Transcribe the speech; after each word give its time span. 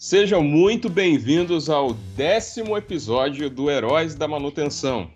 Sejam 0.00 0.44
muito 0.44 0.88
bem-vindos 0.88 1.68
ao 1.68 1.92
décimo 2.14 2.76
episódio 2.76 3.50
do 3.50 3.68
Heróis 3.68 4.14
da 4.14 4.28
Manutenção. 4.28 5.10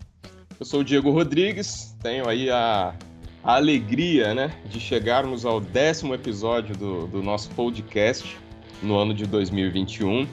Eu 0.59 0.65
sou 0.65 0.81
o 0.81 0.83
Diego 0.83 1.09
Rodrigues, 1.09 1.95
tenho 2.03 2.27
aí 2.27 2.49
a, 2.49 2.93
alegria 3.41 4.33
né, 4.33 4.53
de 4.65 4.81
chegarmos 4.81 5.45
ao 5.45 5.61
décimo 5.61 6.13
episódio 6.13 6.75
do, 6.75 7.07
do 7.07 7.23
nosso 7.23 7.49
podcast 7.51 8.37
no 8.81 8.97
ano 8.97 9.13
de 9.13 9.25
2021. 9.25 10.27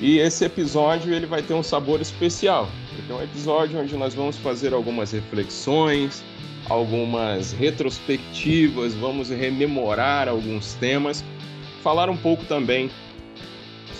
E 0.00 0.18
esse 0.18 0.46
episódio 0.46 1.14
ele 1.14 1.26
vai 1.26 1.40
ter 1.40 1.54
um 1.54 1.62
sabor 1.62 2.00
especial, 2.00 2.68
é 3.08 3.12
um 3.12 3.22
episódio 3.22 3.80
onde 3.80 3.96
nós 3.96 4.14
vamos 4.14 4.36
fazer 4.36 4.74
algumas 4.74 5.12
reflexões, 5.12 6.24
algumas 6.68 7.52
retrospectivas, 7.52 8.94
vamos 8.94 9.30
rememorar 9.30 10.28
alguns 10.28 10.74
temas, 10.74 11.24
falar 11.84 12.10
um 12.10 12.16
pouco 12.16 12.44
também 12.46 12.90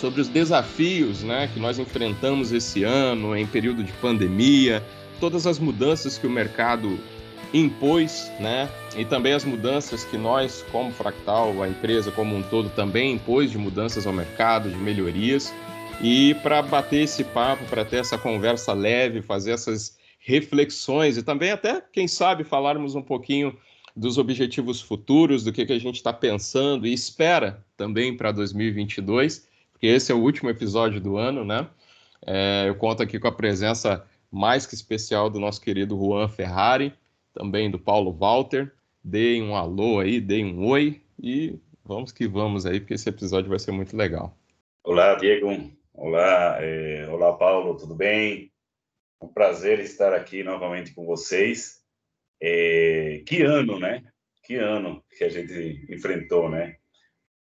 sobre 0.03 0.21
os 0.21 0.27
desafios 0.27 1.23
né, 1.23 1.49
que 1.55 1.61
nós 1.61 1.79
enfrentamos 1.79 2.51
esse 2.51 2.83
ano, 2.83 3.37
em 3.37 3.47
período 3.47 3.85
de 3.85 3.93
pandemia, 3.93 4.83
todas 5.21 5.47
as 5.47 5.61
mudanças 5.61 6.19
que 6.19 6.27
o 6.27 6.31
mercado 6.31 6.99
impôs, 7.55 8.29
né? 8.41 8.69
E 8.97 9.05
também 9.05 9.33
as 9.33 9.45
mudanças 9.45 10.05
que 10.05 10.19
nós, 10.19 10.65
como 10.73 10.91
Fractal, 10.91 11.63
a 11.63 11.69
empresa 11.69 12.11
como 12.11 12.35
um 12.35 12.43
todo, 12.43 12.69
também 12.71 13.13
impôs 13.13 13.53
de 13.53 13.59
mudanças 13.59 14.05
ao 14.05 14.13
mercado, 14.13 14.69
de 14.69 14.77
melhorias. 14.77 15.55
E 16.03 16.35
para 16.43 16.61
bater 16.63 17.03
esse 17.05 17.23
papo, 17.23 17.65
para 17.67 17.85
ter 17.85 17.99
essa 17.99 18.19
conversa 18.19 18.73
leve, 18.73 19.23
fazer 19.23 19.53
essas 19.53 19.97
reflexões 20.19 21.17
e 21.17 21.23
também 21.23 21.53
até, 21.53 21.81
quem 21.93 22.09
sabe, 22.09 22.43
falarmos 22.43 22.97
um 22.97 23.03
pouquinho 23.03 23.57
dos 23.95 24.19
objetivos 24.19 24.81
futuros, 24.81 25.45
do 25.45 25.53
que, 25.53 25.65
que 25.65 25.73
a 25.73 25.79
gente 25.79 25.97
está 25.97 26.13
pensando 26.13 26.89
e 26.89 26.93
espera 26.93 27.65
também 27.77 28.17
para 28.17 28.33
2022 28.33 29.52
porque 29.83 29.89
esse 29.89 30.13
é 30.13 30.15
o 30.15 30.23
último 30.23 30.49
episódio 30.49 31.01
do 31.01 31.17
ano, 31.17 31.45
né? 31.45 31.69
É, 32.25 32.67
eu 32.69 32.77
conto 32.77 33.03
aqui 33.03 33.19
com 33.19 33.27
a 33.27 33.33
presença 33.33 34.09
mais 34.31 34.65
que 34.65 34.77
especial 34.77 35.29
do 35.29 35.41
nosso 35.41 35.61
querido 35.61 35.99
Juan 35.99 36.29
Ferrari, 36.29 36.95
também 37.35 37.69
do 37.69 37.81
Paulo 37.81 38.13
Walter. 38.13 38.73
Deem 39.03 39.43
um 39.43 39.57
alô 39.57 39.99
aí, 39.99 40.21
deem 40.21 40.55
um 40.55 40.69
oi 40.69 41.03
e 41.21 41.59
vamos 41.85 42.13
que 42.13 42.29
vamos 42.29 42.65
aí, 42.65 42.79
porque 42.79 42.95
esse 42.95 43.09
episódio 43.09 43.51
vai 43.51 43.59
ser 43.59 43.73
muito 43.73 43.97
legal. 43.97 44.39
Olá, 44.85 45.17
Diego. 45.17 45.49
Olá, 45.93 46.59
é, 46.61 47.09
olá, 47.09 47.33
Paulo, 47.33 47.77
tudo 47.77 47.97
bem? 47.97 48.53
Um 49.21 49.27
prazer 49.27 49.81
estar 49.81 50.15
aqui 50.15 50.45
novamente 50.45 50.95
com 50.95 51.05
vocês. 51.05 51.83
É, 52.41 53.25
que 53.27 53.43
ano, 53.43 53.81
né? 53.81 54.05
Que 54.45 54.55
ano 54.55 55.03
que 55.19 55.25
a 55.25 55.29
gente 55.29 55.85
enfrentou, 55.93 56.49
né? 56.49 56.77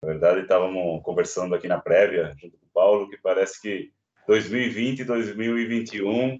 Na 0.07 0.13
verdade, 0.13 0.39
estávamos 0.39 1.03
conversando 1.03 1.53
aqui 1.53 1.67
na 1.67 1.81
prévia, 1.81 2.33
junto 2.41 2.57
com 2.57 2.65
o 2.65 2.69
Paulo, 2.73 3.09
que 3.09 3.17
parece 3.17 3.61
que 3.61 3.91
2020 4.25 4.99
e 4.99 5.03
2021 5.03 6.39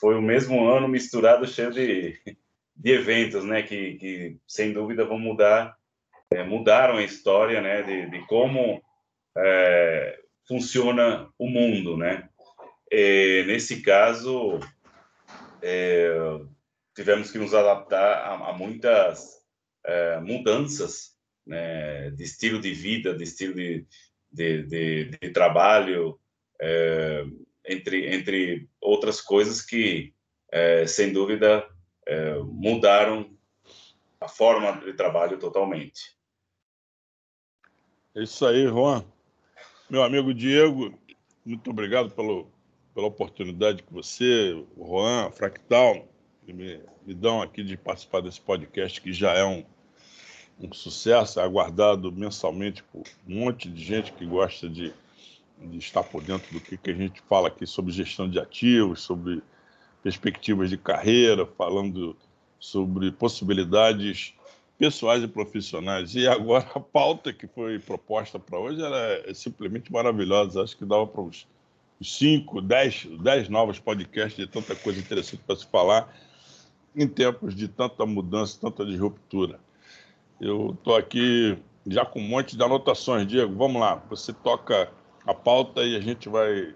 foi 0.00 0.14
o 0.14 0.22
mesmo 0.22 0.66
ano 0.66 0.88
misturado, 0.88 1.46
cheio 1.46 1.70
de, 1.70 2.18
de 2.74 2.90
eventos, 2.90 3.44
né? 3.44 3.62
Que, 3.62 3.96
que 3.96 4.38
sem 4.48 4.72
dúvida 4.72 5.04
vão 5.04 5.18
mudar, 5.18 5.76
é, 6.32 6.42
mudaram 6.42 6.96
a 6.96 7.02
história, 7.02 7.60
né? 7.60 7.82
De, 7.82 8.08
de 8.08 8.26
como 8.28 8.82
é, 9.36 10.18
funciona 10.48 11.28
o 11.38 11.50
mundo, 11.50 11.98
né? 11.98 12.30
E, 12.90 13.44
nesse 13.46 13.82
caso, 13.82 14.58
é, 15.60 16.16
tivemos 16.94 17.30
que 17.30 17.36
nos 17.36 17.52
adaptar 17.52 18.22
a, 18.22 18.48
a 18.48 18.52
muitas 18.54 19.36
mudanças 20.22 21.15
né, 21.46 22.10
de 22.10 22.24
estilo 22.24 22.60
de 22.60 22.72
vida, 22.72 23.14
de 23.14 23.24
estilo 23.24 23.54
de, 23.54 23.86
de, 24.30 24.62
de, 24.64 25.04
de 25.10 25.30
trabalho, 25.30 26.18
é, 26.60 27.24
entre, 27.64 28.14
entre 28.14 28.68
outras 28.80 29.20
coisas 29.20 29.62
que, 29.62 30.12
é, 30.50 30.86
sem 30.86 31.12
dúvida, 31.12 31.66
é, 32.06 32.38
mudaram 32.38 33.36
a 34.20 34.28
forma 34.28 34.72
de 34.84 34.92
trabalho 34.94 35.38
totalmente. 35.38 36.16
É 38.14 38.22
isso 38.22 38.46
aí, 38.46 38.66
Juan. 38.66 39.04
Meu 39.88 40.02
amigo 40.02 40.32
Diego, 40.34 40.98
muito 41.44 41.70
obrigado 41.70 42.10
pelo, 42.10 42.50
pela 42.94 43.06
oportunidade 43.06 43.82
que 43.82 43.92
você, 43.92 44.52
o 44.76 44.86
Juan, 44.86 45.26
a 45.26 45.30
Fractal, 45.30 46.08
me, 46.46 46.80
me 47.04 47.14
dão 47.14 47.42
aqui 47.42 47.62
de 47.62 47.76
participar 47.76 48.20
desse 48.20 48.40
podcast, 48.40 49.00
que 49.00 49.12
já 49.12 49.32
é 49.32 49.44
um, 49.44 49.64
um 50.58 50.72
sucesso, 50.72 51.38
é 51.38 51.42
aguardado 51.42 52.10
mensalmente 52.10 52.82
por 52.84 53.02
um 53.28 53.40
monte 53.40 53.68
de 53.68 53.82
gente 53.84 54.12
que 54.12 54.24
gosta 54.24 54.68
de, 54.68 54.92
de 55.60 55.78
estar 55.78 56.02
por 56.02 56.22
dentro 56.22 56.52
do 56.52 56.60
que, 56.60 56.76
que 56.76 56.90
a 56.90 56.94
gente 56.94 57.20
fala 57.28 57.48
aqui 57.48 57.66
sobre 57.66 57.92
gestão 57.92 58.28
de 58.28 58.38
ativos, 58.38 59.02
sobre 59.02 59.42
perspectivas 60.02 60.70
de 60.70 60.78
carreira, 60.78 61.44
falando 61.44 62.16
sobre 62.58 63.12
possibilidades 63.12 64.34
pessoais 64.78 65.22
e 65.22 65.28
profissionais. 65.28 66.14
E 66.14 66.26
agora 66.26 66.66
a 66.74 66.80
pauta 66.80 67.32
que 67.32 67.46
foi 67.46 67.78
proposta 67.78 68.38
para 68.38 68.58
hoje 68.58 68.80
ela 68.82 68.98
é 68.98 69.34
simplesmente 69.34 69.92
maravilhosa. 69.92 70.62
Acho 70.62 70.76
que 70.76 70.84
dava 70.84 71.06
para 71.06 71.22
uns 71.22 71.46
5, 72.00 72.60
10, 72.60 73.06
10 73.20 73.48
novos 73.48 73.78
podcasts 73.78 74.36
de 74.36 74.46
tanta 74.46 74.74
coisa 74.74 74.98
interessante 74.98 75.42
para 75.46 75.56
se 75.56 75.66
falar 75.66 76.14
em 76.94 77.06
tempos 77.06 77.54
de 77.54 77.68
tanta 77.68 78.06
mudança, 78.06 78.58
tanta 78.60 78.84
disruptura. 78.84 79.60
Eu 80.40 80.74
estou 80.78 80.96
aqui 80.96 81.58
já 81.86 82.04
com 82.04 82.20
um 82.20 82.28
monte 82.28 82.56
de 82.56 82.62
anotações. 82.62 83.26
Diego, 83.26 83.54
vamos 83.54 83.80
lá. 83.80 84.02
Você 84.10 84.32
toca 84.32 84.90
a 85.26 85.34
pauta 85.34 85.82
e 85.82 85.96
a 85.96 86.00
gente 86.00 86.28
vai. 86.28 86.74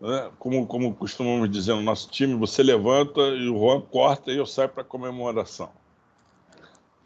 Né? 0.00 0.30
Como, 0.38 0.66
como 0.66 0.94
costumamos 0.94 1.50
dizer 1.50 1.74
no 1.74 1.82
nosso 1.82 2.10
time, 2.10 2.34
você 2.34 2.62
levanta 2.62 3.20
e 3.20 3.48
o 3.48 3.58
Juan 3.58 3.80
corta 3.80 4.30
e 4.30 4.36
eu 4.36 4.46
saio 4.46 4.68
para 4.68 4.84
comemoração. 4.84 5.70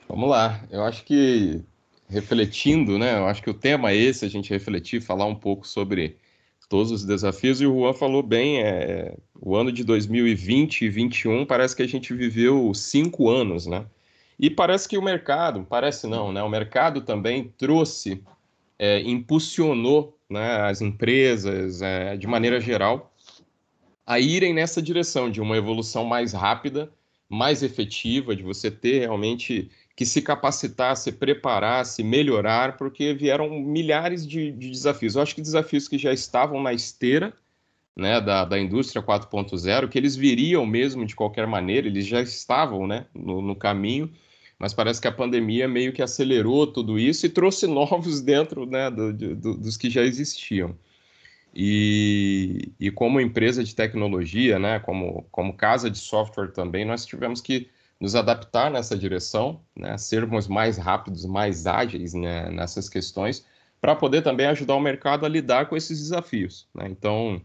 Vamos 0.09 0.29
lá. 0.29 0.61
Eu 0.71 0.83
acho 0.83 1.05
que 1.05 1.63
refletindo, 2.09 2.99
né? 2.99 3.19
Eu 3.19 3.27
acho 3.27 3.43
que 3.43 3.51
o 3.51 3.55
tema 3.55 3.91
é 3.91 3.97
esse, 3.97 4.25
a 4.25 4.29
gente 4.29 4.51
refletir, 4.51 5.01
falar 5.01 5.27
um 5.27 5.35
pouco 5.35 5.67
sobre 5.67 6.17
todos 6.69 6.91
os 6.91 7.05
desafios. 7.05 7.61
E 7.61 7.67
o 7.67 7.81
Juan 7.81 7.93
falou 7.93 8.23
bem, 8.23 8.63
é, 8.63 9.17
o 9.41 9.57
ano 9.57 9.73
de 9.73 9.85
2020 9.85 10.83
e 10.83 10.85
2021 10.87 11.47
parece 11.47 11.75
que 11.75 11.83
a 11.83 11.89
gente 11.89 12.15
viveu 12.15 12.73
cinco 12.75 13.29
anos, 13.29 13.67
né? 13.67 13.87
E 14.39 14.51
parece 14.51 14.89
que 14.89 14.99
o 14.99 15.03
mercado, 15.03 15.67
parece 15.69 16.07
não, 16.07 16.33
né? 16.33 16.43
O 16.43 16.49
mercado 16.49 17.01
também 17.01 17.53
trouxe, 17.57 18.23
é, 18.79 19.01
impulsionou 19.01 20.17
né, 20.29 20.61
as 20.63 20.81
empresas, 20.81 21.81
é, 21.81 22.17
de 22.17 22.27
maneira 22.27 22.61
geral, 22.61 23.13
a 24.07 24.21
irem 24.21 24.55
nessa 24.55 24.83
direção 24.83 25.31
de 25.31 25.41
uma 25.41 25.57
evolução 25.57 26.05
mais 26.05 26.33
rápida, 26.33 26.93
mais 27.29 27.63
efetiva, 27.63 28.37
de 28.37 28.43
você 28.43 28.71
ter 28.71 29.01
realmente 29.01 29.71
que 29.97 30.05
se 30.05 30.21
capacitar, 30.21 30.97
se 30.97 31.11
preparar, 31.11 31.87
se 31.87 32.05
melhorar, 32.05 32.77
porque 32.77 33.15
vieram 33.15 33.49
milhares 33.49 34.27
de, 34.27 34.53
de 34.53 34.71
desafios. 34.71 35.17
Eu 35.17 35.23
acho 35.23 35.35
que 35.35 35.41
desafios 35.41 35.89
que 35.89 35.97
já 35.97 36.13
estavam 36.13 36.63
na 36.63 36.73
esteira, 36.73 37.33
né, 37.97 38.21
da, 38.21 38.45
da 38.45 38.59
indústria 38.59 39.03
4.0, 39.03 39.89
que 39.89 39.97
eles 39.97 40.15
viriam 40.15 40.67
mesmo 40.67 41.07
de 41.07 41.17
qualquer 41.17 41.47
maneira, 41.47 41.87
eles 41.87 42.07
já 42.07 42.21
estavam 42.21 42.87
né, 42.87 43.07
no, 43.15 43.41
no 43.41 43.57
caminho, 43.57 44.13
mas 44.59 44.73
parece 44.73 45.01
que 45.01 45.09
a 45.09 45.13
pandemia 45.13 45.69
meio 45.69 45.93
que 45.93 46.03
acelerou 46.03 46.67
tudo 46.67 46.99
isso 46.99 47.27
e 47.27 47.29
trouxe 47.29 47.67
novos 47.69 48.21
dentro 48.21 48.67
né, 48.67 48.91
do, 48.91 49.13
do, 49.13 49.57
dos 49.57 49.77
que 49.77 49.91
já 49.91 50.03
existiam. 50.03 50.77
E, 51.55 52.73
e, 52.79 52.91
como 52.91 53.19
empresa 53.19 53.65
de 53.65 53.75
tecnologia, 53.75 54.59
né, 54.59 54.79
como, 54.79 55.27
como 55.31 55.57
casa 55.57 55.91
de 55.91 55.97
software 55.97 56.53
também, 56.53 56.85
nós 56.85 57.07
tivemos 57.07 57.41
que 57.41 57.71
nos 57.99 58.15
adaptar 58.15 58.71
nessa 58.71 58.97
direção, 58.97 59.63
né, 59.75 59.97
sermos 59.97 60.47
mais 60.47 60.77
rápidos, 60.77 61.25
mais 61.25 61.67
ágeis 61.67 62.13
né, 62.13 62.51
nessas 62.51 62.91
questões, 62.91 63.47
para 63.81 63.97
poder 63.97 64.23
também 64.23 64.47
ajudar 64.47 64.75
o 64.75 64.81
mercado 64.81 65.25
a 65.25 65.29
lidar 65.29 65.67
com 65.67 65.77
esses 65.77 65.99
desafios. 65.99 66.69
Né? 66.75 66.89
Então, 66.91 67.41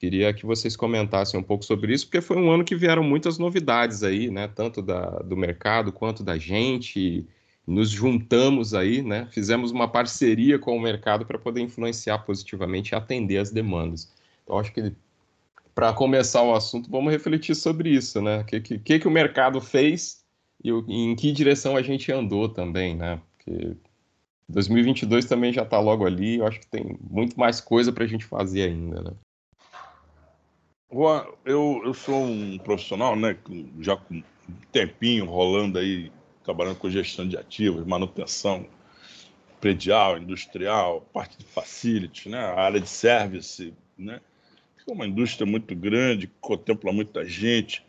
Queria 0.00 0.32
que 0.32 0.46
vocês 0.46 0.74
comentassem 0.74 1.38
um 1.38 1.42
pouco 1.42 1.62
sobre 1.62 1.92
isso, 1.92 2.06
porque 2.06 2.22
foi 2.22 2.38
um 2.38 2.50
ano 2.50 2.64
que 2.64 2.74
vieram 2.74 3.02
muitas 3.02 3.36
novidades 3.36 4.02
aí, 4.02 4.30
né? 4.30 4.48
Tanto 4.48 4.80
da, 4.80 5.18
do 5.18 5.36
mercado 5.36 5.92
quanto 5.92 6.24
da 6.24 6.38
gente. 6.38 7.26
Nos 7.66 7.90
juntamos 7.90 8.72
aí, 8.72 9.02
né? 9.02 9.28
Fizemos 9.30 9.70
uma 9.70 9.86
parceria 9.86 10.58
com 10.58 10.74
o 10.74 10.80
mercado 10.80 11.26
para 11.26 11.38
poder 11.38 11.60
influenciar 11.60 12.20
positivamente 12.20 12.92
e 12.92 12.94
atender 12.94 13.36
as 13.36 13.50
demandas. 13.50 14.10
Então, 14.42 14.58
acho 14.58 14.72
que 14.72 14.90
para 15.74 15.92
começar 15.92 16.42
o 16.42 16.54
assunto, 16.54 16.90
vamos 16.90 17.12
refletir 17.12 17.54
sobre 17.54 17.90
isso, 17.90 18.22
né? 18.22 18.40
O 18.40 18.44
que, 18.46 18.60
que, 18.78 18.98
que 19.00 19.06
o 19.06 19.10
mercado 19.10 19.60
fez 19.60 20.24
e, 20.64 20.70
e 20.70 21.04
em 21.04 21.14
que 21.14 21.30
direção 21.30 21.76
a 21.76 21.82
gente 21.82 22.10
andou 22.10 22.48
também, 22.48 22.96
né? 22.96 23.20
Porque 23.36 23.76
2022 24.48 25.26
também 25.26 25.52
já 25.52 25.62
está 25.62 25.78
logo 25.78 26.06
ali, 26.06 26.38
eu 26.38 26.46
acho 26.46 26.58
que 26.58 26.66
tem 26.66 26.96
muito 27.02 27.38
mais 27.38 27.60
coisa 27.60 27.92
para 27.92 28.04
a 28.04 28.08
gente 28.08 28.24
fazer 28.24 28.62
ainda, 28.62 29.02
né? 29.02 29.12
Juan, 30.92 31.24
eu, 31.44 31.80
eu 31.84 31.94
sou 31.94 32.24
um 32.24 32.58
profissional, 32.58 33.14
né, 33.14 33.36
já 33.78 33.96
com 33.96 34.16
um 34.16 34.22
tempinho 34.72 35.24
rolando 35.24 35.78
aí, 35.78 36.10
trabalhando 36.42 36.78
com 36.78 36.90
gestão 36.90 37.28
de 37.28 37.36
ativos, 37.36 37.86
manutenção, 37.86 38.66
predial, 39.60 40.18
industrial, 40.18 41.02
parte 41.12 41.38
de 41.38 41.44
facility, 41.44 42.28
né? 42.28 42.38
área 42.38 42.80
de 42.80 42.88
service, 42.88 43.72
né? 43.96 44.20
é 44.88 44.92
uma 44.92 45.06
indústria 45.06 45.46
muito 45.46 45.76
grande, 45.76 46.30
contempla 46.40 46.92
muita 46.92 47.24
gente, 47.24 47.84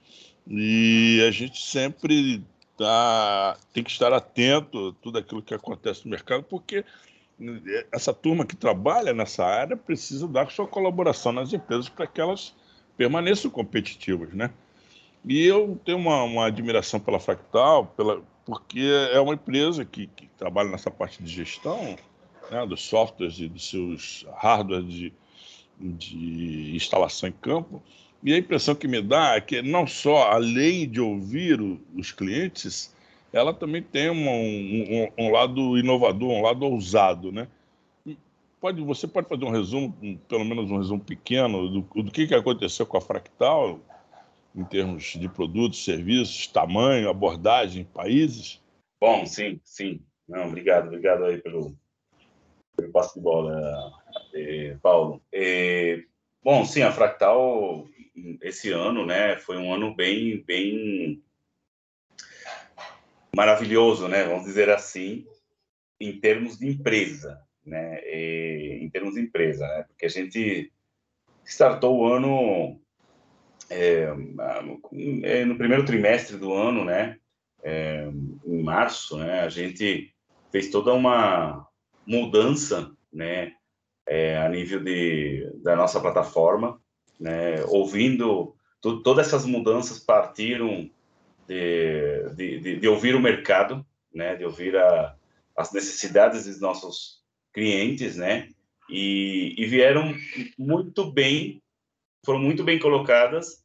e 0.48 1.24
a 1.28 1.32
gente 1.32 1.60
sempre 1.60 2.44
tá, 2.78 3.58
tem 3.74 3.84
que 3.84 3.90
estar 3.90 4.14
atento 4.14 4.90
a 4.90 5.02
tudo 5.02 5.18
aquilo 5.18 5.42
que 5.42 5.54
acontece 5.56 6.06
no 6.06 6.12
mercado, 6.12 6.44
porque 6.44 6.86
essa 7.92 8.14
turma 8.14 8.46
que 8.46 8.56
trabalha 8.56 9.14
nessa 9.14 9.44
área 9.44 9.76
precisa 9.76 10.28
dar 10.28 10.52
sua 10.52 10.68
colaboração 10.68 11.32
nas 11.32 11.52
empresas 11.52 11.90
para 11.90 12.06
que 12.06 12.22
elas 12.22 12.54
permaneçam 13.02 13.50
competitivas, 13.50 14.32
né? 14.32 14.52
E 15.26 15.44
eu 15.44 15.80
tenho 15.84 15.98
uma, 15.98 16.22
uma 16.22 16.46
admiração 16.46 17.00
pela 17.00 17.20
Fractal, 17.20 17.88
pela, 17.98 18.22
porque 18.46 18.80
é 19.12 19.20
uma 19.20 19.34
empresa 19.34 19.84
que, 19.84 20.06
que 20.06 20.28
trabalha 20.38 20.70
nessa 20.70 20.92
parte 20.92 21.24
de 21.24 21.32
gestão 21.32 21.96
né, 22.52 22.64
dos 22.68 22.84
softwares 22.84 23.40
e 23.40 23.48
dos 23.48 23.68
seus 23.68 24.28
hardware 24.36 24.84
de, 24.84 25.12
de 25.80 26.76
instalação 26.76 27.28
em 27.28 27.32
campo. 27.32 27.82
E 28.24 28.36
a 28.36 28.38
impressão 28.38 28.76
que 28.76 28.88
me 28.88 29.02
dá 29.02 29.36
é 29.36 29.42
que 29.42 29.64
não 29.64 29.88
só 29.88 30.32
além 30.32 30.88
de 30.88 31.02
ouvir 31.02 31.60
o, 31.60 31.82
os 31.96 32.12
clientes, 32.12 32.96
ela 33.34 33.52
também 33.52 33.82
tem 33.82 34.12
uma, 34.12 34.30
um, 34.30 35.10
um, 35.18 35.26
um, 35.26 35.32
lado 35.32 35.76
inovador, 35.76 36.30
um 36.30 36.42
lado 36.44 36.64
ousado, 36.66 37.32
né? 37.32 37.48
Pode, 38.62 38.80
você 38.84 39.08
pode 39.08 39.28
fazer 39.28 39.44
um 39.44 39.50
resumo, 39.50 39.92
pelo 40.30 40.46
menos 40.46 40.70
um 40.70 40.78
resumo 40.78 41.04
pequeno, 41.04 41.68
do, 41.68 42.04
do 42.04 42.12
que, 42.12 42.28
que 42.28 42.36
aconteceu 42.36 42.86
com 42.86 42.96
a 42.96 43.02
Fractal, 43.02 43.80
em 44.56 44.64
termos 44.64 45.04
de 45.04 45.28
produtos, 45.28 45.84
serviços, 45.84 46.46
tamanho, 46.46 47.10
abordagem, 47.10 47.86
países? 47.86 48.62
Bom, 49.00 49.26
sim, 49.26 49.60
sim. 49.64 50.00
Não, 50.30 50.48
obrigado, 50.48 50.90
obrigado 50.90 51.26
aí 51.26 51.40
pelo, 51.40 51.76
pelo 52.78 52.92
passo 52.92 53.16
de 53.16 53.22
bola, 53.22 53.92
eh, 54.36 54.78
Paulo. 54.80 55.20
Eh, 55.34 56.04
bom, 56.44 56.64
sim, 56.64 56.84
a 56.84 56.92
Fractal 56.92 57.88
esse 58.44 58.72
ano, 58.72 59.08
né, 59.08 59.38
foi 59.38 59.58
um 59.58 59.74
ano 59.74 59.96
bem, 59.96 60.44
bem 60.44 61.24
maravilhoso, 63.36 64.08
né, 64.08 64.24
vamos 64.24 64.46
dizer 64.46 64.70
assim, 64.70 65.26
em 66.00 66.20
termos 66.20 66.60
de 66.60 66.68
empresa, 66.68 67.42
né, 67.66 68.00
e, 68.04 68.80
em 68.82 68.90
termos 68.90 69.16
de 69.16 69.22
empresa, 69.22 69.68
né, 69.68 69.84
porque 69.88 70.06
a 70.06 70.10
gente 70.10 70.72
startou 71.46 72.00
o 72.00 72.06
ano 72.06 72.80
é, 73.70 74.14
no 75.46 75.58
primeiro 75.58 75.86
trimestre 75.86 76.38
do 76.38 76.54
ano, 76.54 76.84
né, 76.84 77.18
é, 77.64 78.08
em 78.46 78.64
março, 78.64 79.18
né, 79.18 79.42
a 79.42 79.50
gente 79.50 80.14
fez 80.52 80.70
toda 80.70 80.94
uma 80.94 81.68
mudança, 82.06 82.92
né, 83.12 83.54
é, 84.08 84.38
a 84.38 84.50
nível 84.50 84.84
de, 84.84 85.50
da 85.64 85.76
nossa 85.76 86.00
plataforma, 86.00 86.82
né, 87.20 87.64
ouvindo 87.66 88.56
todas 88.82 89.28
essas 89.28 89.46
mudanças 89.46 90.00
partiram 90.00 90.90
de, 91.48 92.30
de, 92.36 92.60
de, 92.60 92.80
de, 92.80 92.88
ouvir 92.88 93.16
o 93.16 93.22
mercado, 93.22 93.86
né, 94.14 94.36
de 94.36 94.44
ouvir 94.44 94.76
a, 94.76 95.16
as 95.56 95.72
necessidades 95.72 96.46
dos 96.46 96.60
nossos 96.60 97.21
clientes, 97.54 98.16
né, 98.16 98.50
e, 98.90 99.56
e 99.58 99.66
vieram 99.66 100.14
muito 100.58 101.12
bem, 101.12 101.62
foram 102.26 102.40
muito 102.40 102.64
bem 102.64 102.78
colocadas 102.78 103.64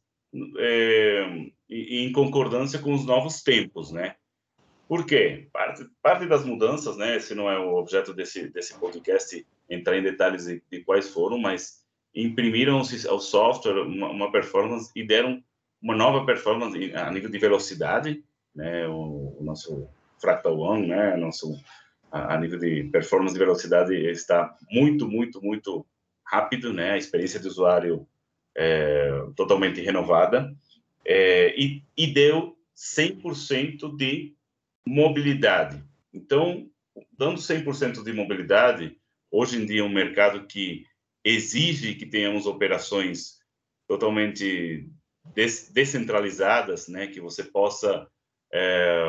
é, 0.57 1.49
em 1.69 2.11
concordância 2.11 2.79
com 2.79 2.93
os 2.93 3.05
novos 3.05 3.41
tempos, 3.41 3.91
né? 3.91 4.15
Por 4.87 5.05
quê? 5.05 5.49
Parte, 5.51 5.85
parte 6.01 6.25
das 6.25 6.45
mudanças, 6.45 6.95
né? 6.95 7.17
Esse 7.17 7.35
não 7.35 7.49
é 7.49 7.59
o 7.59 7.75
objeto 7.75 8.13
desse, 8.13 8.47
desse 8.49 8.79
podcast 8.79 9.45
entrar 9.69 9.97
em 9.97 10.03
detalhes 10.03 10.45
de, 10.45 10.63
de 10.71 10.83
quais 10.83 11.09
foram, 11.09 11.37
mas 11.37 11.83
imprimiram 12.15 12.81
ao 13.09 13.19
software 13.19 13.81
uma, 13.81 14.09
uma, 14.09 14.31
performance 14.31 14.89
e 14.95 15.05
deram 15.05 15.43
uma 15.81 15.95
nova 15.95 16.25
performance 16.25 16.93
a 16.95 17.11
nível 17.11 17.29
de 17.29 17.37
velocidade, 17.37 18.23
né? 18.55 18.87
O, 18.87 19.35
o 19.39 19.43
nosso 19.43 19.89
Fractal 20.21 20.57
One, 20.57 20.87
né? 20.87 21.17
Nosso 21.17 21.53
a, 22.11 22.37
nível 22.37 22.59
de 22.59 22.83
performance 22.85 23.35
e 23.35 23.39
velocidade 23.39 23.95
está 24.09 24.55
muito, 24.71 25.07
muito, 25.07 25.41
muito 25.41 25.85
rápido, 26.25 26.73
né? 26.73 26.91
A 26.91 26.97
experiência 26.97 27.39
de 27.39 27.47
usuário 27.47 28.07
é, 28.55 29.09
totalmente 29.35 29.81
renovada 29.81 30.53
é, 31.05 31.53
e, 31.59 31.83
e 31.95 32.07
deu 32.07 32.57
100% 32.75 33.95
de 33.95 34.33
mobilidade. 34.85 35.83
Então, 36.13 36.69
dando 37.17 37.39
100% 37.39 38.03
de 38.03 38.13
mobilidade, 38.13 38.97
hoje 39.31 39.61
em 39.61 39.65
dia 39.65 39.81
é 39.81 39.83
um 39.83 39.89
mercado 39.89 40.45
que 40.47 40.85
exige 41.23 41.95
que 41.95 42.05
tenhamos 42.05 42.45
operações 42.45 43.37
totalmente 43.87 44.89
des 45.35 45.69
descentralizadas, 45.69 46.87
né, 46.87 47.07
que 47.07 47.19
você 47.19 47.43
possa 47.43 48.07
é, 48.51 49.03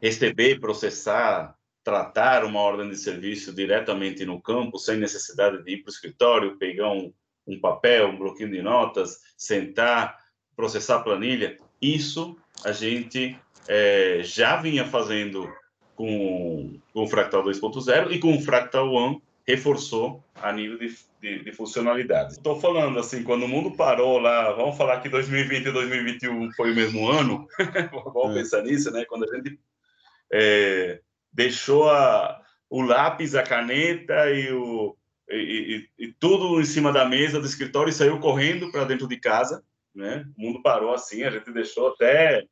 receber, 0.00 0.60
processar, 0.60 1.54
tratar 1.84 2.44
uma 2.44 2.60
ordem 2.60 2.88
de 2.88 2.96
serviço 2.96 3.52
diretamente 3.54 4.24
no 4.24 4.40
campo, 4.40 4.78
sem 4.78 4.96
necessidade 4.96 5.62
de 5.62 5.72
ir 5.72 5.82
para 5.82 5.90
o 5.90 5.92
escritório, 5.92 6.58
pegar 6.58 6.90
um, 6.90 7.12
um 7.46 7.60
papel, 7.60 8.08
um 8.08 8.18
bloquinho 8.18 8.50
de 8.50 8.62
notas, 8.62 9.20
sentar, 9.36 10.18
processar 10.54 10.96
a 10.96 11.02
planilha. 11.02 11.56
Isso 11.80 12.36
a 12.64 12.72
gente 12.72 13.38
é, 13.68 14.20
já 14.22 14.56
vinha 14.56 14.84
fazendo 14.84 15.50
com, 15.94 16.78
com 16.92 17.02
o 17.02 17.08
Fractal 17.08 17.44
2.0 17.44 18.12
e 18.12 18.18
com 18.18 18.36
o 18.36 18.40
Fractal 18.40 18.90
One 18.90 19.22
reforçou 19.46 20.22
a 20.34 20.52
nível 20.52 20.78
de, 20.78 20.94
de, 21.20 21.44
de 21.44 21.52
funcionalidades. 21.52 22.36
Estou 22.36 22.60
falando 22.60 22.98
assim, 22.98 23.22
quando 23.22 23.44
o 23.44 23.48
mundo 23.48 23.72
parou 23.72 24.18
lá, 24.18 24.52
vamos 24.52 24.76
falar 24.76 25.00
que 25.00 25.08
2020 25.08 25.66
e 25.66 25.72
2021 25.72 26.52
foi 26.52 26.72
o 26.72 26.74
mesmo 26.74 27.08
ano, 27.08 27.46
vamos 28.14 28.36
é. 28.36 28.40
pensar 28.40 28.62
nisso, 28.62 28.90
né? 28.90 29.04
Quando 29.04 29.24
a 29.24 29.36
gente 29.36 29.58
é, 30.32 31.00
deixou 31.32 31.88
a, 31.90 32.40
o 32.68 32.82
lápis, 32.82 33.34
a 33.34 33.42
caneta 33.42 34.30
e 34.30 34.52
o, 34.52 34.96
e, 35.28 35.88
e, 35.98 36.06
e, 36.06 36.12
tudo 36.18 36.60
em 36.60 36.64
cima 36.64 36.92
da 36.92 37.04
mesa 37.04 37.40
do 37.40 37.46
escritório 37.46 37.90
e 37.90 37.94
saiu 37.94 38.18
correndo 38.18 38.70
para 38.70 38.84
dentro 38.84 39.06
de 39.06 39.16
casa, 39.16 39.64
né? 39.94 40.24
O 40.36 40.42
mundo 40.42 40.62
parou 40.62 40.92
assim, 40.92 41.22
a 41.22 41.30
gente 41.30 41.52
deixou 41.52 41.88
até 41.88 42.44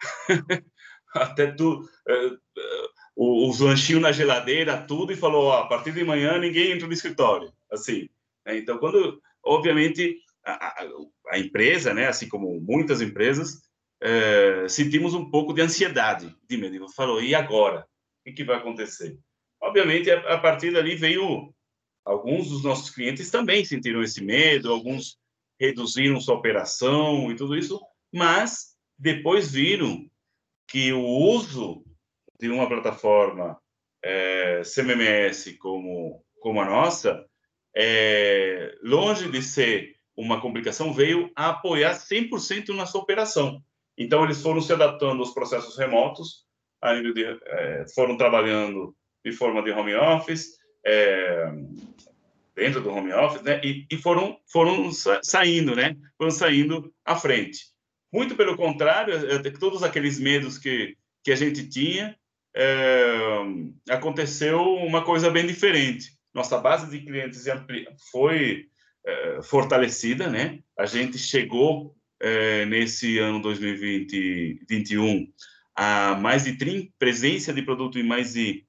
até 1.14 1.46
tu, 1.52 1.80
uh, 1.80 2.38
os 3.14 3.60
lanchinhos 3.60 4.02
na 4.02 4.12
geladeira, 4.12 4.82
tudo 4.86 5.12
e 5.12 5.16
falou, 5.16 5.52
a 5.52 5.66
partir 5.66 5.92
de 5.92 6.04
manhã 6.04 6.38
ninguém 6.38 6.72
entra 6.72 6.86
no 6.86 6.92
escritório, 6.92 7.52
assim. 7.70 8.08
Né? 8.46 8.58
Então, 8.58 8.78
quando, 8.78 9.20
obviamente, 9.44 10.16
a, 10.44 10.52
a, 10.52 10.86
a, 11.30 11.38
empresa, 11.38 11.92
né, 11.92 12.08
assim 12.08 12.28
como 12.28 12.60
muitas 12.60 13.00
empresas, 13.00 13.62
uh, 14.02 14.68
sentimos 14.68 15.14
um 15.14 15.30
pouco 15.30 15.52
de 15.52 15.62
ansiedade, 15.62 16.34
de 16.48 16.56
medo. 16.56 16.88
Falou, 16.90 17.22
e 17.22 17.34
agora? 17.34 17.86
O 18.26 18.32
que, 18.32 18.44
vai 18.44 18.56
acontecer? 18.56 19.18
Obviamente, 19.60 20.10
a, 20.10 20.34
a 20.34 20.38
partir 20.38 20.72
dali 20.72 20.94
veio 20.94 21.52
Alguns 22.04 22.48
dos 22.48 22.64
nossos 22.64 22.90
clientes 22.90 23.30
também 23.30 23.64
sentiram 23.64 24.02
esse 24.02 24.22
medo, 24.22 24.72
alguns 24.72 25.18
reduziram 25.58 26.20
sua 26.20 26.34
operação 26.34 27.30
e 27.30 27.36
tudo 27.36 27.56
isso, 27.56 27.80
mas 28.12 28.76
depois 28.98 29.52
viram 29.52 30.10
que 30.66 30.92
o 30.92 31.04
uso 31.04 31.84
de 32.40 32.48
uma 32.48 32.68
plataforma 32.68 33.56
é, 34.02 34.62
CMMS 34.64 35.56
como, 35.58 36.24
como 36.40 36.60
a 36.60 36.64
nossa, 36.64 37.24
é, 37.76 38.76
longe 38.82 39.30
de 39.30 39.40
ser 39.40 39.94
uma 40.16 40.40
complicação, 40.40 40.92
veio 40.92 41.30
a 41.36 41.50
apoiar 41.50 41.94
100% 41.94 42.74
na 42.74 42.84
sua 42.84 43.00
operação. 43.00 43.62
Então, 43.96 44.24
eles 44.24 44.42
foram 44.42 44.60
se 44.60 44.72
adaptando 44.72 45.20
aos 45.20 45.32
processos 45.34 45.76
remotos, 45.76 46.44
de, 47.14 47.24
é, 47.24 47.84
foram 47.94 48.16
trabalhando 48.16 48.94
de 49.24 49.32
forma 49.32 49.62
de 49.62 49.70
home 49.70 49.94
office, 49.94 50.56
é, 50.84 51.52
dentro 52.54 52.80
do 52.80 52.90
home 52.90 53.12
office, 53.12 53.42
né? 53.42 53.60
E, 53.62 53.86
e, 53.90 53.96
foram 53.96 54.36
foram 54.50 54.90
saindo, 55.22 55.76
né? 55.76 55.96
Foram 56.18 56.30
saindo 56.30 56.92
à 57.04 57.16
frente. 57.16 57.66
Muito 58.12 58.34
pelo 58.34 58.56
contrário, 58.56 59.14
é, 59.14 59.36
é, 59.36 59.50
todos 59.52 59.82
aqueles 59.82 60.18
medos 60.18 60.58
que 60.58 60.96
que 61.24 61.30
a 61.30 61.36
gente 61.36 61.68
tinha, 61.68 62.16
é, 62.54 63.36
aconteceu 63.88 64.60
uma 64.60 65.04
coisa 65.04 65.30
bem 65.30 65.46
diferente. 65.46 66.10
Nossa 66.34 66.58
base 66.58 66.90
de 66.90 67.04
clientes 67.04 67.44
foi 68.10 68.66
é, 69.06 69.42
fortalecida, 69.42 70.28
né? 70.28 70.58
A 70.76 70.84
gente 70.84 71.16
chegou 71.16 71.94
é, 72.22 72.64
nesse 72.66 73.18
ano 73.18 73.42
2021 73.42 75.26
a 75.74 76.14
mais 76.14 76.44
de 76.44 76.56
30 76.56 76.92
presença 76.98 77.52
de 77.52 77.62
produto 77.62 77.98
em 77.98 78.02
mais 78.02 78.34
de 78.34 78.64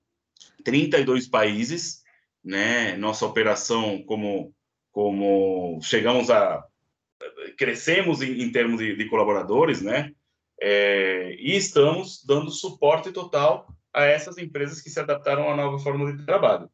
32 0.64 1.28
países, 1.28 2.02
né? 2.44 2.96
Nossa 2.98 3.26
operação, 3.26 4.02
como, 4.04 4.54
como 4.92 5.80
chegamos 5.82 6.30
a 6.32 6.66
crescemos 7.58 8.22
em, 8.22 8.42
em 8.42 8.52
termos 8.52 8.80
de, 8.80 8.96
de, 8.96 9.10
colaboradores, 9.10 9.82
né? 9.82 10.12
É, 10.60 11.36
e 11.38 11.56
estamos 11.56 12.24
dando 12.26 12.50
suporte 12.50 13.12
total 13.12 13.68
a 13.94 14.06
essas 14.06 14.38
empresas 14.38 14.82
que 14.82 14.90
se 14.90 15.00
adaptaram 15.00 15.50
à 15.50 15.56
nova 15.56 15.78
forma 15.80 16.12
de 16.16 16.26
trabalho, 16.26 16.70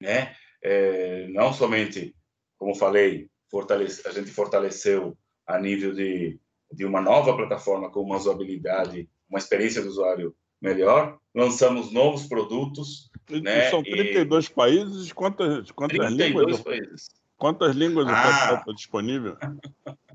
né? 0.00 0.34
É, 0.62 1.26
não 1.28 1.52
somente, 1.52 2.14
como 2.58 2.74
falei, 2.74 3.28
fortalece, 3.50 4.06
a 4.06 4.12
gente 4.12 4.30
fortaleceu 4.30 5.16
a 5.54 5.58
nível 5.58 5.92
de, 5.92 6.38
de 6.72 6.84
uma 6.84 7.00
nova 7.00 7.36
plataforma 7.36 7.90
com 7.90 8.00
uma 8.00 8.16
usabilidade, 8.16 9.08
uma 9.28 9.38
experiência 9.38 9.82
do 9.82 9.88
usuário 9.88 10.34
melhor, 10.60 11.18
lançamos 11.34 11.92
novos 11.92 12.26
produtos. 12.26 13.10
E, 13.28 13.40
né? 13.40 13.70
São 13.70 13.82
32 13.82 14.46
e... 14.46 14.50
países, 14.52 15.12
quantas, 15.12 15.70
quantas 15.70 15.98
32 15.98 16.28
línguas? 16.28 16.60
países. 16.60 17.08
Quantas 17.36 17.74
línguas 17.74 18.06
ah. 18.08 18.56
está 18.58 18.72
disponível? 18.72 19.36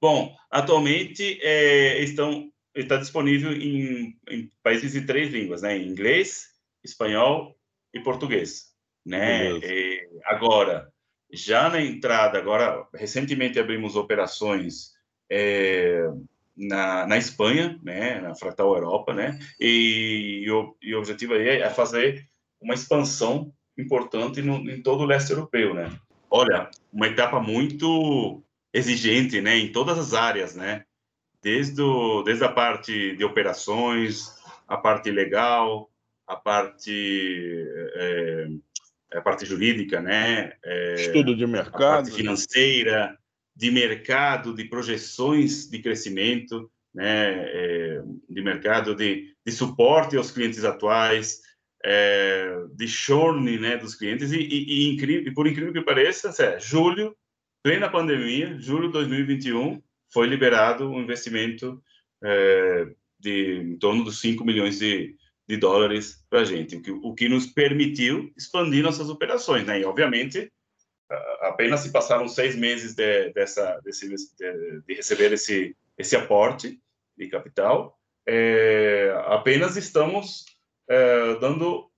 Bom, 0.00 0.36
atualmente 0.48 1.40
é, 1.42 2.00
estão, 2.02 2.52
está 2.72 2.96
disponível 2.96 3.52
em, 3.52 4.16
em, 4.28 4.50
países 4.62 4.92
de 4.92 5.00
três 5.04 5.32
línguas, 5.32 5.62
né? 5.62 5.76
Inglês, 5.76 6.46
espanhol 6.84 7.58
e 7.92 7.98
português, 7.98 8.66
né? 9.04 9.50
E, 9.58 10.08
agora, 10.24 10.88
já 11.32 11.68
na 11.68 11.80
entrada, 11.80 12.38
agora 12.38 12.86
recentemente 12.94 13.58
abrimos 13.58 13.96
operações 13.96 14.92
é, 15.30 16.08
na, 16.56 17.06
na 17.06 17.16
Espanha, 17.16 17.78
né? 17.82 18.20
Na 18.20 18.34
Fractal 18.34 18.74
Europa, 18.74 19.12
né? 19.14 19.38
E, 19.60 20.42
e, 20.44 20.50
o, 20.50 20.76
e 20.82 20.94
o 20.94 20.98
objetivo 20.98 21.34
aí 21.34 21.48
é 21.48 21.70
fazer 21.70 22.26
uma 22.60 22.74
expansão 22.74 23.52
importante 23.76 24.42
no, 24.42 24.68
em 24.70 24.82
todo 24.82 25.02
o 25.02 25.06
leste 25.06 25.30
europeu, 25.30 25.74
né? 25.74 25.90
Olha, 26.30 26.70
uma 26.92 27.06
etapa 27.06 27.40
muito 27.40 28.42
exigente, 28.72 29.40
né, 29.40 29.56
em 29.56 29.72
todas 29.72 29.98
as 29.98 30.12
áreas, 30.12 30.54
né, 30.54 30.84
desde, 31.42 31.80
o, 31.80 32.22
desde 32.22 32.44
a 32.44 32.48
parte 32.48 33.16
de 33.16 33.24
operações, 33.24 34.36
a 34.66 34.76
parte 34.76 35.10
legal, 35.10 35.90
a 36.26 36.36
parte 36.36 37.64
é, 37.94 38.48
a 39.12 39.20
parte 39.20 39.46
jurídica, 39.46 40.00
né, 40.00 40.52
é, 40.64 40.94
estudo 40.94 41.34
de 41.34 41.46
mercado, 41.46 41.76
a 41.76 41.78
parte 41.78 42.10
financeira, 42.10 43.18
de 43.56 43.70
mercado, 43.70 44.54
de 44.54 44.64
projeções 44.64 45.68
de 45.68 45.80
crescimento, 45.80 46.70
né, 46.94 47.44
é, 47.44 48.02
de 48.28 48.42
mercado, 48.42 48.94
de, 48.94 49.34
de 49.44 49.52
suporte 49.52 50.16
aos 50.16 50.30
clientes 50.30 50.64
atuais, 50.64 51.40
é, 51.84 52.50
de 52.74 52.86
churn, 52.86 53.58
né, 53.58 53.76
dos 53.76 53.94
clientes. 53.94 54.32
E, 54.32 54.38
e, 54.38 54.64
e, 54.68 54.94
incrível, 54.94 55.30
e 55.30 55.34
por 55.34 55.46
incrível 55.46 55.72
que 55.72 55.80
pareça, 55.80 56.30
é, 56.42 56.58
julho 56.60 57.16
plena 57.62 57.90
pandemia, 57.90 58.56
julho 58.58 58.86
de 58.86 58.92
2021, 58.94 59.82
foi 60.12 60.26
liberado 60.26 60.88
um 60.90 61.00
investimento 61.00 61.82
é, 62.22 62.88
de 63.18 63.56
em 63.60 63.78
torno 63.78 64.04
dos 64.04 64.20
5 64.20 64.44
milhões 64.44 64.78
de, 64.78 65.16
de 65.48 65.56
dólares 65.56 66.24
para 66.28 66.40
a 66.40 66.44
gente, 66.44 66.76
o 66.76 66.82
que, 66.82 66.90
o 66.90 67.14
que 67.14 67.28
nos 67.28 67.46
permitiu 67.46 68.30
expandir 68.36 68.82
nossas 68.82 69.08
operações. 69.08 69.66
Né? 69.66 69.80
E, 69.80 69.84
obviamente, 69.84 70.52
apenas 71.40 71.80
se 71.80 71.90
passaram 71.90 72.28
seis 72.28 72.54
meses 72.54 72.94
de, 72.94 73.30
dessa, 73.32 73.80
desse, 73.82 74.08
de, 74.08 74.80
de, 74.86 74.94
receber 74.94 75.32
esse, 75.32 75.74
esse 75.96 76.14
aporte 76.14 76.78
de 77.16 77.28
capital, 77.28 77.98
é, 78.26 79.10
apenas 79.26 79.76
estamos 79.76 80.44
é, 80.88 81.36
dando 81.36 81.88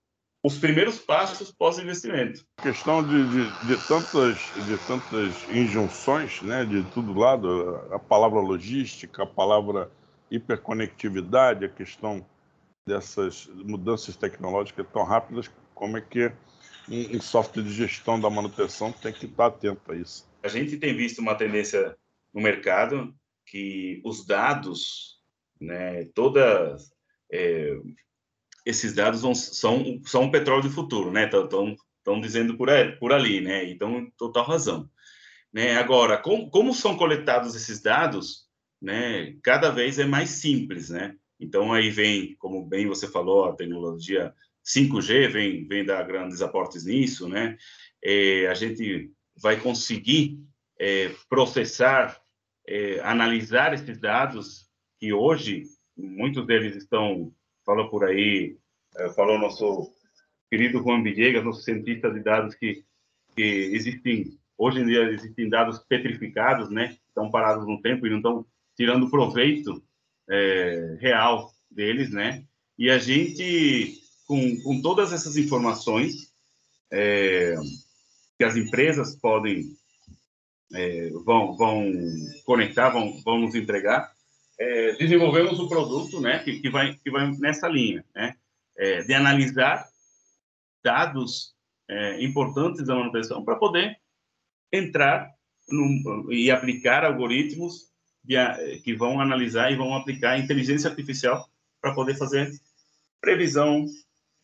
os 0.43 0.57
primeiros 0.57 0.99
passos 0.99 1.53
pós-investimento. 1.53 2.47
Questão 2.63 3.03
de, 3.03 3.29
de, 3.29 3.67
de, 3.67 3.89
tantas, 3.89 4.39
de 4.65 4.79
tantas 4.87 5.35
injunções, 5.55 6.41
né, 6.41 6.65
de 6.65 6.83
todo 6.95 7.13
lado, 7.13 7.89
a 7.91 7.99
palavra 7.99 8.41
logística, 8.41 9.25
a 9.25 9.27
palavra 9.27 9.91
hiperconectividade, 10.31 11.65
a 11.65 11.69
questão 11.69 12.25
dessas 12.91 13.47
mudanças 13.55 14.17
tecnológicas 14.17 14.87
tão 14.93 15.05
rápidas, 15.05 15.51
como 15.75 15.97
é 15.97 16.01
que 16.01 16.33
um, 16.89 17.17
um 17.17 17.21
software 17.21 17.63
de 17.63 17.73
gestão 17.73 18.21
da 18.21 18.29
manutenção 18.29 18.93
tem 18.93 19.13
que 19.13 19.27
estar 19.27 19.47
atento 19.47 19.93
a 19.93 19.97
isso? 19.97 20.29
A 20.43 20.49
gente 20.49 20.77
tem 20.77 20.95
visto 20.95 21.21
uma 21.21 21.35
tendência 21.35 21.97
no 22.35 22.43
mercado 22.43 23.15
que 23.47 24.01
os 24.05 24.27
dados, 24.27 25.21
né, 25.61 26.05
todas 26.15 26.93
é, 27.33 27.77
esses 28.67 28.93
dados 28.93 29.23
vão, 29.23 29.35
são, 29.35 30.01
são 30.05 30.25
o 30.25 30.31
petróleo 30.31 30.65
do 30.65 30.71
futuro, 30.71 31.11
né? 31.11 31.25
Estão 31.25 32.21
dizendo 32.21 32.57
por, 32.57 32.71
aí, 32.71 32.93
por 32.97 33.13
ali, 33.13 33.41
né? 33.41 33.65
Então, 33.71 34.11
total 34.17 34.45
razão. 34.45 34.91
Né? 35.53 35.77
Agora, 35.77 36.19
com, 36.19 36.49
como 36.49 36.75
são 36.75 36.97
coletados 36.97 37.55
esses 37.55 37.81
dados, 37.81 38.47
né? 38.81 39.37
Cada 39.43 39.71
vez 39.71 39.99
é 39.99 40.05
mais 40.05 40.31
simples, 40.31 40.91
né? 40.91 41.17
Então, 41.41 41.73
aí 41.73 41.91
vem, 41.91 42.37
como 42.37 42.65
bem 42.65 42.87
você 42.87 43.09
falou, 43.09 43.47
a 43.47 43.57
tecnologia 43.57 44.35
5G 44.65 45.29
vem, 45.29 45.67
vem 45.67 45.85
dar 45.85 46.07
grandes 46.07 46.43
aportes 46.43 46.85
nisso, 46.85 47.29
né? 47.29 47.57
É, 48.05 48.47
a 48.47 48.55
gente 48.55 49.11
vai 49.37 49.59
conseguir 49.59 50.39
é, 50.79 51.11
processar, 51.29 52.21
é, 52.69 53.01
analisar 53.01 53.73
esses 53.73 53.99
dados 53.99 54.69
que 54.99 55.13
hoje 55.13 55.65
muitos 55.97 56.47
deles 56.47 56.77
estão 56.77 57.33
falou 57.65 57.89
por 57.89 58.05
aí, 58.05 58.57
eh, 58.97 59.11
falou 59.11 59.39
nosso 59.39 59.93
querido 60.51 60.83
Juan 60.83 61.03
Villegas, 61.03 61.45
nosso 61.45 61.63
cientista 61.63 62.11
de 62.11 62.21
dados, 62.21 62.55
que, 62.55 62.85
que 63.37 63.43
existem, 63.43 64.39
hoje 64.59 64.81
em 64.81 64.87
dia, 64.87 65.05
existem 65.11 65.49
dados 65.49 65.79
petrificados, 65.79 66.71
né? 66.71 66.97
Estão 67.07 67.31
parados 67.31 67.67
no 67.67 67.81
tempo 67.81 68.07
e 68.07 68.11
não 68.11 68.17
estão 68.17 68.47
tirando 68.77 69.11
proveito 69.11 69.83
é, 70.31 70.97
real 71.01 71.53
deles, 71.71 72.11
né? 72.11 72.45
E 72.79 72.89
a 72.89 72.99
gente, 72.99 74.01
com, 74.27 74.63
com 74.63 74.81
todas 74.81 75.13
essas 75.13 75.37
informações 75.37 76.33
é, 76.91 77.57
que 78.39 78.45
as 78.45 78.57
empresas 78.57 79.17
podem, 79.17 79.77
é, 80.73 81.11
vão, 81.25 81.57
vão 81.57 81.93
conectar, 82.45 82.91
vão, 82.91 83.21
vão 83.23 83.41
nos 83.41 83.55
entregar, 83.55 84.11
é, 84.59 84.93
desenvolvemos 84.93 85.59
um 85.59 85.69
produto 85.69 86.21
né, 86.21 86.39
que, 86.41 86.61
que, 86.61 86.71
vai, 86.71 86.95
que 86.95 87.11
vai 87.11 87.31
nessa 87.39 87.69
linha, 87.69 88.05
né, 88.15 88.35
é, 88.77 89.03
de 89.03 89.15
analisar 89.15 89.89
dados 90.83 91.55
é, 91.89 92.23
importantes 92.23 92.87
da 92.87 92.95
manutenção 92.95 93.45
para 93.45 93.57
poder 93.57 93.99
entrar 94.73 95.31
e 96.31 96.51
aplicar 96.51 97.05
algoritmos 97.05 97.90
que 98.85 98.95
vão 98.95 99.21
analisar 99.21 99.73
e 99.73 99.77
vão 99.77 99.95
aplicar 99.95 100.39
inteligência 100.39 100.89
artificial 100.91 101.49
para 101.81 101.95
poder 101.95 102.17
fazer 102.17 102.51
previsão 103.21 103.85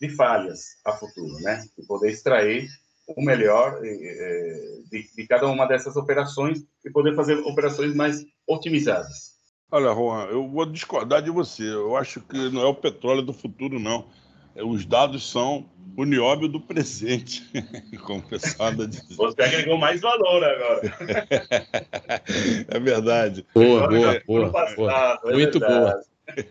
de 0.00 0.09
falhas 0.11 0.76
a 0.85 0.92
futuro, 0.92 1.35
né? 1.40 1.64
E 1.78 1.87
poder 1.87 2.11
extrair 2.11 2.68
o 3.09 3.23
melhor 3.23 3.80
de, 3.80 5.11
de 5.14 5.26
cada 5.26 5.47
uma 5.47 5.66
dessas 5.66 5.97
operações 5.97 6.64
e 6.85 6.90
poder 6.90 7.14
fazer 7.14 7.38
operações 7.38 7.95
mais 7.95 8.25
otimizadas. 8.47 9.37
Olha, 9.71 9.92
Juan, 9.92 10.26
eu 10.26 10.49
vou 10.49 10.64
discordar 10.66 11.23
de 11.23 11.30
você. 11.30 11.64
Eu 11.64 11.97
acho 11.97 12.21
que 12.21 12.50
não 12.50 12.62
é 12.62 12.66
o 12.66 12.75
petróleo 12.75 13.23
do 13.23 13.33
futuro, 13.33 13.78
não. 13.78 14.09
É, 14.57 14.65
os 14.65 14.85
dados 14.85 15.31
são 15.31 15.69
o 15.97 16.05
nióbio 16.05 16.49
do 16.49 16.61
presente, 16.61 17.43
como 18.05 18.21
o 18.21 18.29
pessoal 18.29 18.71
anda 18.71 18.87
dizendo. 18.87 19.17
Você 19.17 19.43
agregou 19.43 19.79
mais 19.79 20.01
valor 20.01 20.45
agora. 20.45 20.81
é 22.69 22.79
verdade. 22.81 23.47
Boa, 23.55 23.89
boa, 23.89 24.23
boa, 24.27 24.75
boa. 24.75 25.21
É 25.25 25.33
Muito 25.33 25.61
boa. 25.61 26.03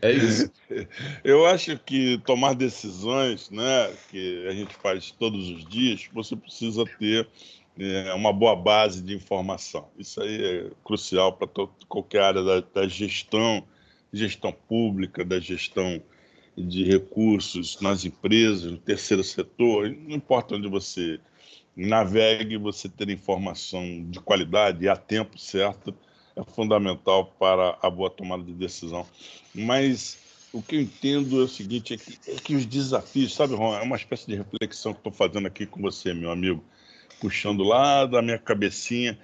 É 0.02 0.12
isso. 0.12 0.52
Eu 1.24 1.46
acho 1.46 1.78
que 1.80 2.18
tomar 2.26 2.56
decisões, 2.56 3.52
né, 3.52 3.94
que 4.10 4.48
a 4.48 4.52
gente 4.52 4.74
faz 4.76 5.12
todos 5.12 5.50
os 5.50 5.66
dias, 5.66 6.08
você 6.14 6.36
precisa 6.36 6.86
ter 6.98 7.28
é 7.78 8.14
uma 8.14 8.32
boa 8.32 8.56
base 8.56 9.02
de 9.04 9.14
informação. 9.14 9.90
Isso 9.98 10.22
aí 10.22 10.44
é 10.44 10.72
crucial 10.84 11.34
para 11.34 11.48
qualquer 11.90 12.22
área 12.22 12.42
da, 12.42 12.62
da, 12.62 12.88
gestão, 12.88 13.66
gestão 14.14 14.54
pública, 14.54 15.26
da 15.26 15.42
gestão 15.42 16.02
de 16.58 16.84
recursos 16.84 17.80
nas 17.82 18.06
empresas, 18.06 18.72
no 18.72 18.78
terceiro 18.78 19.24
setor. 19.24 19.90
Não 19.90 20.16
importa 20.16 20.56
onde 20.56 20.68
você 20.68 21.20
navegue, 21.76 22.58
você 22.58 22.88
ter 22.88 23.10
informação 23.10 24.06
de 24.10 24.20
qualidade 24.20 24.86
e 24.86 24.90
a 24.90 24.96
tempo 24.96 25.38
certo 25.38 25.94
é 26.36 26.44
fundamental 26.44 27.34
para 27.40 27.78
a 27.82 27.90
boa 27.90 28.10
tomada 28.10 28.44
de 28.44 28.54
decisão. 28.54 29.06
Mas 29.54 30.18
o 30.54 30.62
que 30.62 30.76
eu 30.76 30.82
entendo 30.82 31.42
é 31.42 31.44
o 31.44 31.48
seguinte, 31.48 31.94
é 31.94 31.98
que, 31.98 32.32
é 32.32 32.36
que 32.36 32.56
os 32.56 32.66
desafios, 32.66 33.34
sabe, 33.34 33.56
Ron, 33.56 33.76
é 33.76 33.82
uma 33.82 33.96
espécie 33.96 34.28
de 34.28 34.36
reflexão 34.36 34.94
que 34.94 35.00
estou 35.00 35.12
fazendo 35.12 35.48
aqui 35.48 35.66
com 35.66 35.82
você, 35.82 36.14
meu 36.14 36.32
amigo 36.32 36.64
puxando 37.20 37.64
lá 37.64 38.06
da 38.06 38.22
minha 38.22 38.38
cabecinha 38.38 39.18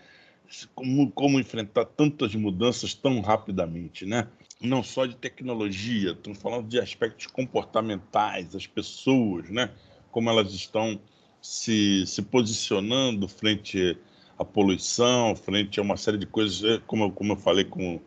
como, 0.76 1.10
como 1.12 1.40
enfrentar 1.40 1.86
tantas 1.86 2.36
mudanças 2.36 2.94
tão 2.94 3.22
rapidamente, 3.22 4.06
né? 4.06 4.28
Não 4.62 4.84
só 4.84 5.08
de 5.08 5.15
tecnologia, 5.15 6.12
estamos 6.12 6.39
falando 6.39 6.68
de 6.68 6.80
aspectos 6.80 7.25
comportamentais, 7.27 8.56
as 8.56 8.68
pessoas, 8.68 9.50
né? 9.50 9.72
Como 10.12 10.30
elas 10.30 10.53
estão 10.53 11.00
se, 11.41 12.06
se 12.06 12.22
posicionando 12.22 13.27
frente 13.27 13.98
à 14.38 14.46
poluição, 14.46 15.36
frente 15.36 15.80
a 15.80 15.84
uma 15.84 15.98
série 15.98 16.18
de 16.18 16.27
coisas, 16.27 16.63
é, 16.63 16.80
como, 16.86 17.12
como 17.12 17.34
eu 17.34 17.38
falei 17.38 17.65
com, 17.65 18.00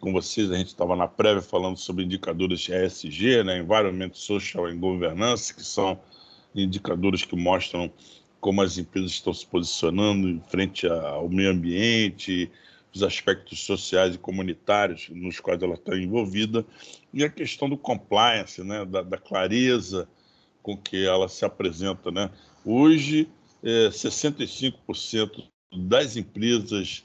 com 0.00 0.12
vocês, 0.12 0.50
a 0.50 0.56
gente 0.56 0.68
estava 0.68 0.96
na 0.96 1.06
prévia 1.06 1.40
falando 1.40 1.76
sobre 1.76 2.04
indicadores 2.04 2.68
ESG, 2.68 3.44
né, 3.44 3.58
Environment, 3.58 4.10
Social 4.12 4.66
and 4.66 4.78
Governance, 4.78 5.54
que 5.54 5.62
são 5.62 6.00
indicadores 6.54 7.24
que 7.24 7.36
mostram 7.36 7.92
como 8.40 8.62
as 8.62 8.78
empresas 8.78 9.12
estão 9.12 9.32
se 9.32 9.46
posicionando 9.46 10.40
frente 10.48 10.86
ao 10.86 11.28
meio 11.28 11.50
ambiente, 11.50 12.50
os 12.96 13.02
aspectos 13.02 13.60
sociais 13.60 14.14
e 14.14 14.18
comunitários 14.18 15.08
nos 15.10 15.38
quais 15.38 15.62
ela 15.62 15.74
está 15.74 15.96
envolvida, 15.96 16.64
e 17.12 17.22
a 17.22 17.28
questão 17.28 17.68
do 17.68 17.76
compliance, 17.76 18.62
né, 18.64 18.84
da, 18.84 19.02
da 19.02 19.18
clareza 19.18 20.08
com 20.62 20.76
que 20.76 21.06
ela 21.06 21.28
se 21.28 21.44
apresenta. 21.44 22.10
Né? 22.10 22.30
Hoje, 22.64 23.28
é, 23.62 23.88
65% 23.88 25.44
das 25.72 26.16
empresas 26.16 27.04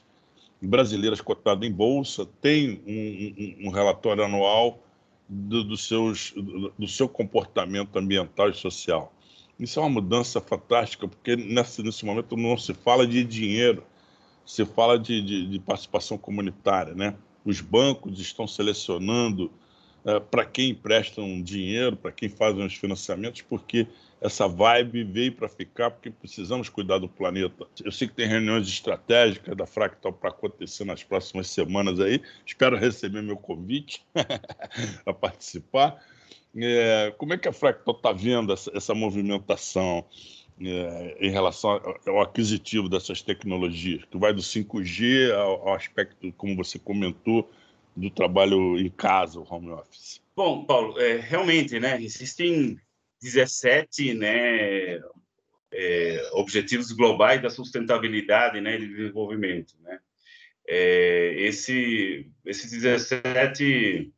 brasileiras 0.61 1.21
cotadas 1.21 1.67
em 1.67 1.71
bolsa 1.71 2.25
têm 2.41 2.81
um, 2.87 3.65
um, 3.65 3.67
um 3.67 3.71
relatório 3.71 4.23
anual 4.23 4.79
do, 5.27 5.63
do, 5.63 5.77
seus, 5.77 6.31
do, 6.31 6.73
do 6.77 6.87
seu 6.87 7.07
comportamento 7.07 7.97
ambiental 7.97 8.49
e 8.49 8.53
social. 8.53 9.13
Isso 9.59 9.79
é 9.79 9.83
uma 9.83 9.89
mudança 9.89 10.41
fantástica, 10.41 11.07
porque 11.07 11.35
nesse, 11.35 11.83
nesse 11.83 12.05
momento 12.05 12.35
não 12.35 12.57
se 12.57 12.73
fala 12.73 13.05
de 13.05 13.23
dinheiro, 13.23 13.83
se 14.51 14.65
fala 14.65 14.99
de, 14.99 15.21
de, 15.21 15.47
de 15.47 15.59
participação 15.59 16.17
comunitária. 16.17 16.93
Né? 16.93 17.15
Os 17.45 17.61
bancos 17.61 18.19
estão 18.19 18.45
selecionando 18.45 19.49
uh, 20.03 20.19
para 20.19 20.43
quem 20.43 20.71
emprestam 20.71 21.41
dinheiro, 21.41 21.95
para 21.95 22.11
quem 22.11 22.27
fazem 22.27 22.65
os 22.65 22.75
financiamentos, 22.75 23.41
porque 23.43 23.87
essa 24.19 24.49
vibe 24.49 25.05
veio 25.05 25.31
para 25.31 25.47
ficar, 25.47 25.89
porque 25.91 26.11
precisamos 26.11 26.67
cuidar 26.67 26.97
do 26.97 27.07
planeta. 27.07 27.65
Eu 27.81 27.93
sei 27.93 28.09
que 28.09 28.13
tem 28.13 28.27
reuniões 28.27 28.67
estratégicas 28.67 29.55
da 29.55 29.65
Fractal 29.65 30.11
para 30.11 30.31
acontecer 30.31 30.83
nas 30.83 31.01
próximas 31.01 31.47
semanas 31.47 31.97
aí. 32.01 32.21
Espero 32.45 32.77
receber 32.77 33.21
meu 33.21 33.37
convite 33.37 34.05
a 35.05 35.13
participar. 35.13 35.97
É, 36.57 37.13
como 37.17 37.33
é 37.33 37.37
que 37.37 37.47
a 37.47 37.53
Fractal 37.53 37.95
está 37.95 38.11
vendo 38.11 38.51
essa, 38.51 38.69
essa 38.75 38.93
movimentação 38.93 40.05
é, 40.63 41.17
em 41.19 41.29
relação 41.29 41.81
ao 42.07 42.21
aquisitivo 42.21 42.89
dessas 42.89 43.21
tecnologias, 43.21 44.03
que 44.05 44.17
vai 44.17 44.33
do 44.33 44.41
5G 44.41 45.31
ao, 45.33 45.69
ao, 45.69 45.75
aspecto, 45.75 46.31
como 46.33 46.55
você 46.55 46.77
comentou, 46.79 47.51
do 47.95 48.09
trabalho 48.09 48.77
em 48.79 48.89
casa, 48.89 49.39
o 49.39 49.47
home 49.49 49.71
office? 49.71 50.21
Bom, 50.35 50.63
Paulo, 50.65 50.99
é, 50.99 51.17
realmente, 51.17 51.79
né, 51.79 52.01
existem 52.01 52.79
17 53.21 54.13
né, 54.13 55.01
é, 55.73 56.29
objetivos 56.33 56.91
globais 56.91 57.41
da 57.41 57.49
sustentabilidade 57.49 58.61
né, 58.61 58.79
e 58.79 58.87
desenvolvimento. 58.87 59.75
Né? 59.81 59.99
É, 60.67 61.35
esse, 61.37 62.31
esses 62.45 62.71
17 62.71 64.11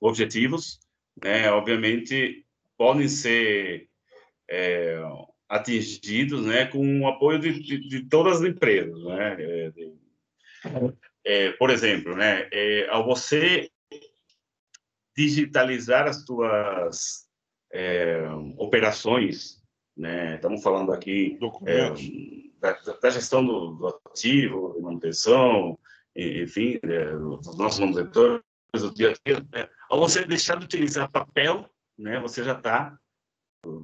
objetivos 0.00 0.80
né, 1.20 1.50
obviamente, 1.50 2.44
podem 2.76 3.08
ser 3.08 3.88
é, 4.52 5.00
atingidos 5.48 6.44
né, 6.44 6.66
com 6.66 7.00
o 7.00 7.08
apoio 7.08 7.38
de, 7.38 7.58
de, 7.58 7.88
de 7.88 8.08
todas 8.08 8.42
as 8.42 8.46
empresas. 8.46 9.02
Né? 9.02 9.36
É, 9.38 9.70
de, 9.70 9.94
é, 11.24 11.52
por 11.52 11.70
exemplo, 11.70 12.14
né, 12.14 12.48
é, 12.52 12.86
ao 12.90 13.04
você 13.04 13.70
digitalizar 15.16 16.06
as 16.06 16.24
suas 16.24 17.26
é, 17.72 18.22
operações, 18.58 19.62
né, 19.96 20.34
estamos 20.34 20.62
falando 20.62 20.92
aqui 20.92 21.38
é, 21.66 21.90
da, 22.60 22.72
da, 22.72 23.10
gestão 23.10 23.44
do, 23.44 23.72
do 23.72 24.00
ativo, 24.06 24.74
de 24.74 24.82
manutenção, 24.82 25.78
enfim, 26.14 26.78
dos 27.42 27.56
nossos 27.56 27.80
manutentores, 27.80 28.42
do 28.74 28.92
dia 28.94 29.10
a 29.10 29.14
dia, 29.26 29.46
né? 29.52 29.68
ao 29.88 29.98
você 29.98 30.24
deixar 30.24 30.58
de 30.58 30.64
utilizar 30.64 31.10
papel, 31.10 31.68
né, 31.98 32.18
você 32.20 32.42
já 32.42 32.52
está 32.52 32.98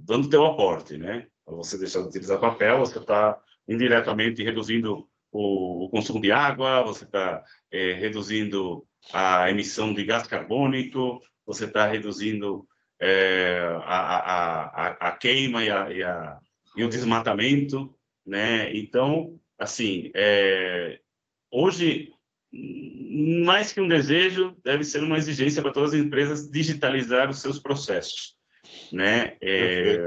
dando 0.04 0.28
teu 0.28 0.44
aporte, 0.44 0.96
né? 0.96 1.26
Você 1.46 1.78
deixar 1.78 2.02
de 2.02 2.08
utilizar 2.08 2.40
papel, 2.40 2.78
você 2.78 2.98
está 2.98 3.40
indiretamente 3.66 4.42
reduzindo 4.42 5.08
o, 5.30 5.86
o, 5.86 5.90
consumo 5.90 6.20
de 6.20 6.32
água, 6.32 6.82
você 6.82 7.04
está 7.04 7.42
é, 7.70 7.92
reduzindo 7.92 8.86
a 9.12 9.50
emissão 9.50 9.94
de 9.94 10.04
gás 10.04 10.26
carbônico, 10.26 11.20
você 11.46 11.64
está 11.64 11.86
reduzindo 11.86 12.66
é, 13.00 13.60
a, 13.84 14.86
a, 14.86 14.86
a, 15.08 15.12
queima 15.12 15.64
e, 15.64 15.70
a, 15.70 15.90
e, 15.90 16.02
a, 16.02 16.38
e, 16.76 16.84
o 16.84 16.88
desmatamento, 16.88 17.94
né? 18.26 18.74
Então, 18.76 19.38
assim, 19.58 20.10
é, 20.14 21.00
hoje 21.50 22.12
mais 22.50 23.72
que 23.72 23.80
um 23.80 23.88
desejo, 23.88 24.56
deve 24.64 24.84
ser 24.84 25.02
uma 25.02 25.18
exigência 25.18 25.62
para 25.62 25.72
todas 25.72 25.92
as 25.92 26.00
empresas 26.00 26.50
digitalizar 26.50 27.28
os 27.28 27.40
seus 27.40 27.58
processos, 27.58 28.37
né? 28.92 29.36
É, 29.40 29.98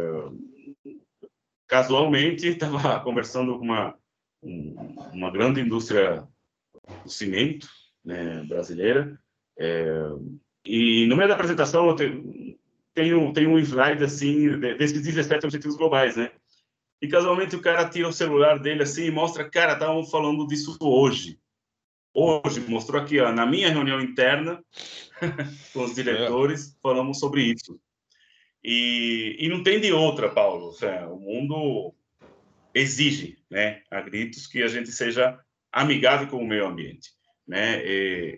casualmente 1.68 2.48
estava 2.50 3.00
conversando 3.02 3.58
com 3.58 3.66
uma 3.66 3.96
uma 4.44 5.30
grande 5.30 5.62
indústria 5.62 6.28
do 7.04 7.10
cimento 7.10 7.68
né, 8.04 8.44
brasileira 8.48 9.20
é, 9.60 9.94
e 10.66 11.06
no 11.06 11.16
meio 11.16 11.30
da 11.30 11.36
apresentação 11.36 11.88
eu 11.88 11.96
tenho 11.96 13.34
tenho 13.34 13.52
um 13.52 13.60
slide 13.60 14.04
assim 14.04 14.60
desses 14.60 15.02
17 15.02 15.46
objetivos 15.46 15.78
globais, 15.78 16.18
né? 16.18 16.32
E 17.02 17.08
casualmente 17.08 17.56
o 17.56 17.62
cara 17.62 17.88
tira 17.88 18.08
o 18.08 18.14
celular 18.14 18.60
dele 18.60 18.84
assim 18.84 19.06
e 19.06 19.12
mostra, 19.12 19.50
cara, 19.50 19.74
estavam 19.74 20.04
falando 20.04 20.46
disso 20.48 20.76
hoje 20.82 21.40
hoje, 22.14 22.60
mostrou 22.68 23.02
aqui, 23.02 23.20
ó, 23.20 23.32
na 23.32 23.46
minha 23.46 23.70
reunião 23.70 24.02
interna 24.02 24.64
com 25.74 25.84
os 25.84 25.96
diretores, 25.96 26.72
é. 26.72 26.76
falamos 26.82 27.20
sobre 27.20 27.44
isso. 27.44 27.80
E, 28.64 29.38
e 29.40 29.50
não 29.50 29.64
tem 29.64 29.80
de 29.80 29.92
outra, 29.92 30.30
Paulo. 30.30 30.76
O 31.12 31.20
mundo 31.20 31.94
exige, 32.74 33.38
né, 33.50 33.82
a 33.90 34.02
gritos, 34.02 34.48
que 34.48 34.62
a 34.64 34.68
gente 34.68 34.92
seja 34.92 35.40
amigável 35.72 36.28
com 36.28 36.38
o 36.38 36.48
meio 36.48 36.68
ambiente. 36.68 37.10
Né? 37.48 37.82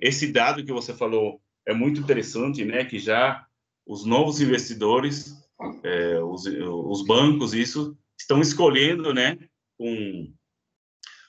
Esse 0.01 0.31
dado 0.31 0.63
que 0.63 0.71
você 0.71 0.93
falou 0.93 1.41
é 1.65 1.73
muito 1.73 1.99
interessante, 1.99 2.63
né, 2.65 2.85
que 2.85 2.99
já 2.99 3.45
os 3.85 4.05
novos 4.05 4.41
investidores, 4.41 5.35
é, 5.83 6.19
os, 6.19 6.45
os 6.45 7.05
bancos, 7.05 7.53
isso, 7.53 7.97
estão 8.17 8.41
escolhendo, 8.41 9.13
né, 9.13 9.37
com, 9.77 10.33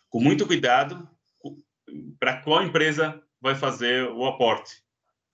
com 0.09 0.21
muito 0.21 0.47
cuidado 0.47 1.09
para 2.19 2.41
qual 2.43 2.63
empresa 2.63 3.23
vai 3.41 3.55
fazer 3.55 4.09
o 4.11 4.25
aporte, 4.27 4.83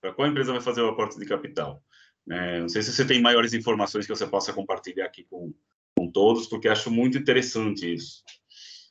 para 0.01 0.13
qual 0.13 0.27
empresa 0.27 0.51
vai 0.51 0.61
fazer 0.61 0.81
o 0.81 0.89
aporte 0.89 1.17
de 1.17 1.25
capital. 1.25 1.81
É, 2.31 2.59
não 2.59 2.69
sei 2.69 2.81
se 2.81 2.93
você 2.93 3.05
tem 3.05 3.21
maiores 3.21 3.53
informações 3.53 4.05
que 4.05 4.15
você 4.15 4.25
possa 4.25 4.53
compartilhar 4.53 5.05
aqui 5.05 5.25
com, 5.29 5.53
com 5.97 6.09
todos, 6.09 6.47
porque 6.47 6.67
acho 6.67 6.89
muito 6.89 7.17
interessante 7.17 7.93
isso. 7.93 8.23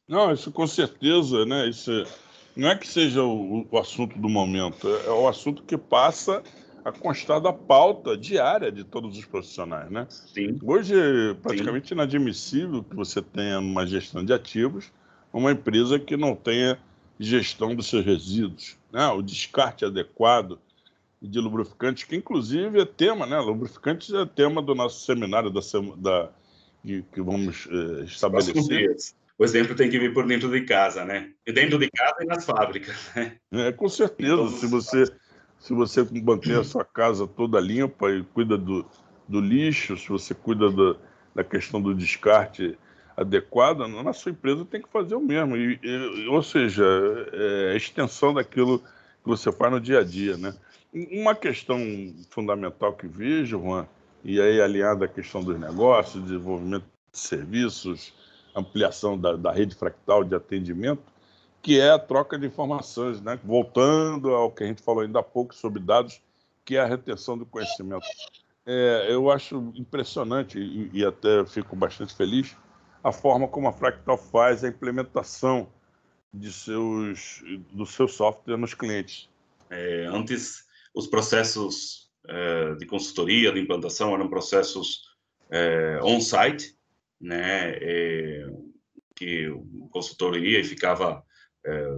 Não, 0.07 0.33
isso 0.33 0.53
com 0.53 0.67
certeza, 0.67 1.47
né? 1.47 1.69
Isso 1.69 1.91
não 2.55 2.69
é 2.69 2.77
que 2.77 2.87
seja 2.87 3.23
o, 3.23 3.67
o 3.71 3.79
assunto 3.79 4.19
do 4.19 4.29
momento, 4.29 4.89
é, 4.89 5.07
é 5.07 5.11
o 5.11 5.27
assunto 5.27 5.63
que 5.63 5.79
passa 5.79 6.43
a 6.85 6.93
constar 6.93 7.41
da 7.41 7.53
pauta 7.53 8.17
diária 8.17 8.71
de 8.71 8.85
todos 8.85 9.17
os 9.17 9.25
profissionais, 9.25 9.91
né? 9.91 10.07
Sim. 10.09 10.59
Hoje 10.63 10.95
é 10.99 11.35
praticamente 11.35 11.89
Sim. 11.89 11.95
inadmissível 11.95 12.85
que 12.85 12.97
você 12.97 13.23
tenha 13.23 13.59
uma 13.59 13.87
gestão 13.87 14.25
de 14.25 14.33
ativos 14.33 14.91
uma 15.33 15.53
empresa 15.53 15.99
que 15.99 16.17
não 16.17 16.35
tenha 16.35 16.79
gestão 17.19 17.75
dos 17.75 17.89
seus 17.89 18.05
resíduos, 18.05 18.77
né? 18.93 19.07
o 19.09 19.23
descarte 19.23 19.85
adequado 19.85 20.59
de 21.21 21.39
lubrificantes, 21.39 22.05
que 22.05 22.17
inclusive 22.17 22.81
é 22.81 22.85
tema, 22.85 23.27
né? 23.27 23.39
Lubrificantes 23.39 24.13
é 24.15 24.25
tema 24.25 24.63
do 24.63 24.75
nosso 24.75 25.05
seminário 25.05 25.51
da, 25.51 25.61
da 25.97 26.31
que, 26.83 27.03
que 27.13 27.21
vamos 27.21 27.69
eh, 27.71 28.05
estabelecer. 28.05 28.97
O 29.39 29.45
exemplo 29.45 29.75
tem 29.75 29.91
que 29.91 29.99
vir 29.99 30.13
por 30.13 30.27
dentro 30.27 30.51
de 30.51 30.63
casa, 30.63 31.05
né? 31.05 31.31
E 31.47 31.53
dentro 31.53 31.79
de 31.79 31.91
casa 31.91 32.17
e 32.21 32.27
nas 32.27 32.45
fábricas. 32.45 33.11
Né? 33.17 33.37
É, 33.53 33.73
com 33.73 33.89
certeza. 33.89 34.49
Se 34.49 34.67
você, 34.67 35.05
se 35.59 35.73
você 35.73 36.07
mantém 36.23 36.57
a 36.57 36.65
sua 36.65 36.85
casa 36.85 37.27
toda 37.27 37.59
limpa 37.61 38.11
e 38.11 38.23
cuida 38.23 38.59
do, 38.59 38.85
do 39.27 39.41
lixo, 39.41 39.97
se 39.97 40.09
você 40.09 40.35
cuida 40.35 40.71
do, 40.71 40.99
da 41.35 41.43
questão 41.43 41.81
do 41.81 41.95
descarte 41.95 42.79
adequada, 43.17 43.87
na 43.89 44.13
sua 44.13 44.33
empresa 44.33 44.65
tem 44.65 44.81
que 44.81 44.89
fazer 44.91 45.15
o 45.15 45.21
mesmo. 45.21 45.57
E, 45.57 45.79
e, 45.83 46.29
ou 46.29 46.43
seja, 46.43 46.85
é 47.33 47.73
a 47.73 47.77
extensão 47.77 48.35
daquilo 48.35 48.79
que 48.79 49.27
você 49.27 49.51
faz 49.53 49.73
no 49.73 49.81
dia 49.81 50.01
a 50.01 50.05
dia, 50.05 50.37
né? 50.37 50.55
Uma 50.93 51.35
questão 51.35 51.79
fundamental 52.31 52.95
que 52.95 53.07
vejo, 53.07 53.61
Juan, 53.61 53.87
e 54.25 54.41
aí 54.41 54.61
alinhada 54.61 55.05
à 55.05 55.09
questão 55.09 55.43
dos 55.43 55.59
negócios, 55.59 56.23
desenvolvimento 56.25 56.85
de 57.13 57.19
serviços, 57.19 58.13
ampliação 58.55 59.17
da, 59.19 59.37
da 59.37 59.53
rede 59.53 59.75
fractal 59.75 60.25
de 60.25 60.35
atendimento, 60.35 61.03
que 61.63 61.79
é 61.79 61.91
a 61.91 61.99
troca 61.99 62.39
de 62.39 62.47
informações, 62.47 63.21
né? 63.21 63.39
Voltando 63.45 64.35
ao 64.35 64.51
que 64.51 64.65
a 64.65 64.67
gente 64.67 64.83
falou 64.83 65.03
ainda 65.03 65.21
há 65.21 65.23
pouco 65.23 65.55
sobre 65.55 65.81
dados, 65.81 66.21
que 66.65 66.77
é 66.77 66.81
a 66.81 66.87
retenção 66.87 67.39
do 67.39 67.47
conhecimento. 67.47 68.07
É, 68.67 69.07
eu 69.09 69.31
acho 69.31 69.73
impressionante 69.75 70.59
e, 70.59 70.91
e 70.93 71.05
até 71.05 71.45
fico 71.47 71.77
bastante 71.77 72.15
feliz 72.15 72.57
a 73.03 73.13
forma 73.13 73.49
como 73.49 73.69
a 73.69 73.73
Fractal 73.73 74.19
faz 74.19 74.63
a 74.63 74.69
implementação 74.69 75.69
de 76.33 76.53
seus, 76.53 77.43
do 77.73 77.87
seu 77.87 78.07
software 78.07 78.57
nos 78.57 78.75
clientes. 78.75 79.29
É, 79.71 80.07
antes, 80.07 80.69
os 80.95 81.07
processos 81.07 82.11
é, 82.27 82.75
de 82.75 82.87
consultoria, 82.87 83.53
de 83.53 83.61
implantação, 83.61 84.15
eram 84.15 84.29
processos 84.29 85.03
é, 85.51 85.99
on-site, 86.03 86.77
né, 87.21 87.73
é, 87.81 88.47
que 89.15 89.49
o 89.49 89.89
consultor 89.91 90.37
ia 90.39 90.61
e 90.61 90.65
ficava 90.65 91.23
é, 91.67 91.97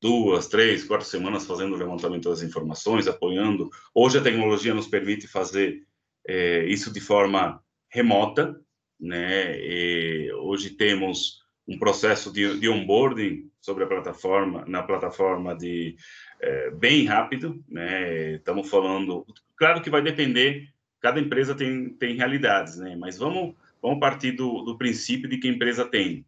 duas, 0.00 0.48
três, 0.48 0.84
quatro 0.84 1.06
semanas 1.06 1.46
fazendo 1.46 1.74
o 1.74 1.78
levantamento 1.78 2.28
das 2.28 2.42
informações, 2.42 3.06
apoiando. 3.06 3.70
Hoje 3.94 4.18
a 4.18 4.22
tecnologia 4.22 4.74
nos 4.74 4.86
permite 4.86 5.26
fazer 5.26 5.86
é, 6.26 6.64
isso 6.64 6.92
de 6.92 7.00
forma 7.00 7.62
remota, 7.88 8.60
né? 9.00 9.58
E 9.58 10.32
hoje 10.32 10.70
temos 10.70 11.40
um 11.68 11.78
processo 11.78 12.32
de, 12.32 12.58
de 12.58 12.68
onboarding 12.68 13.50
sobre 13.60 13.84
a 13.84 13.86
plataforma, 13.86 14.64
na 14.66 14.82
plataforma 14.82 15.54
de 15.54 15.96
é, 16.40 16.70
bem 16.70 17.04
rápido, 17.04 17.62
né? 17.68 18.36
Estamos 18.36 18.70
falando, 18.70 19.26
claro 19.54 19.82
que 19.82 19.90
vai 19.90 20.00
depender, 20.00 20.68
cada 20.98 21.20
empresa 21.20 21.54
tem, 21.54 21.90
tem 21.90 22.16
realidades, 22.16 22.78
né? 22.78 22.96
Mas 22.96 23.18
vamos, 23.18 23.54
vamos 23.82 24.00
partir 24.00 24.32
do, 24.32 24.62
do 24.62 24.78
princípio 24.78 25.28
de 25.28 25.36
que 25.36 25.46
a 25.46 25.52
empresa 25.52 25.84
tem 25.84 26.24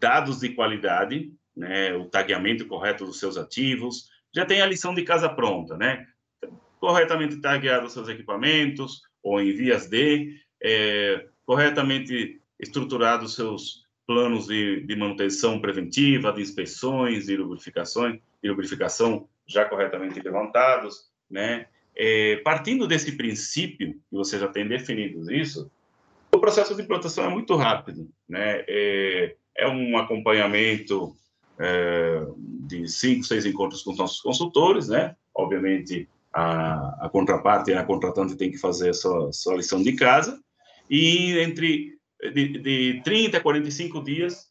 dados 0.00 0.40
de 0.40 0.48
qualidade, 0.48 1.32
né? 1.56 1.94
O 1.94 2.06
tagueamento 2.06 2.66
correto 2.66 3.06
dos 3.06 3.20
seus 3.20 3.36
ativos, 3.36 4.10
já 4.34 4.44
tem 4.44 4.60
a 4.60 4.66
lição 4.66 4.92
de 4.92 5.02
casa 5.02 5.28
pronta, 5.28 5.76
né? 5.76 6.04
Corretamente 6.80 7.40
taguear 7.40 7.84
os 7.84 7.92
seus 7.92 8.08
equipamentos 8.08 9.02
ou 9.22 9.40
em 9.40 9.52
vias 9.52 9.86
de, 9.86 10.36
é, 10.60 11.26
corretamente 11.44 12.40
estruturado 12.58 13.24
os 13.24 13.34
seus 13.34 13.84
planos 14.10 14.48
de, 14.48 14.80
de, 14.80 14.96
manutenção 14.96 15.60
preventiva, 15.60 16.32
de 16.32 16.42
inspeções, 16.42 17.26
de 17.26 17.36
lubrificações, 17.36 18.18
de 18.42 18.50
lubrificação 18.50 19.28
já 19.46 19.64
corretamente 19.64 20.18
levantados, 20.18 21.08
né? 21.30 21.66
É, 21.94 22.38
partindo 22.38 22.88
desse 22.88 23.12
princípio, 23.12 23.92
que 23.92 24.16
você 24.16 24.36
já 24.36 24.48
tem 24.48 24.66
definido 24.66 25.32
isso, 25.32 25.70
o 26.34 26.40
processo 26.40 26.74
de 26.74 26.82
implantação 26.82 27.24
é 27.24 27.28
muito 27.28 27.54
rápido, 27.54 28.10
né? 28.28 28.64
É, 28.66 29.36
é 29.56 29.68
um 29.68 29.96
acompanhamento 29.96 31.14
é, 31.56 32.26
de 32.66 32.88
cinco, 32.88 33.22
seis 33.22 33.46
encontros 33.46 33.80
com 33.82 33.92
os 33.92 33.98
nossos 33.98 34.20
consultores, 34.20 34.88
né? 34.88 35.14
Obviamente, 35.32 36.08
a, 36.32 37.06
a 37.06 37.08
contraparte, 37.08 37.72
a 37.72 37.84
contratante 37.84 38.34
tem 38.34 38.50
que 38.50 38.58
fazer 38.58 38.88
a 38.88 38.94
sua, 38.94 39.32
sua 39.32 39.54
lição 39.54 39.80
de 39.80 39.92
casa, 39.92 40.42
e 40.90 41.38
entre 41.38 41.99
de, 42.28 42.58
de 42.58 43.00
30 43.02 43.38
a 43.38 43.40
45 43.40 44.02
dias, 44.02 44.50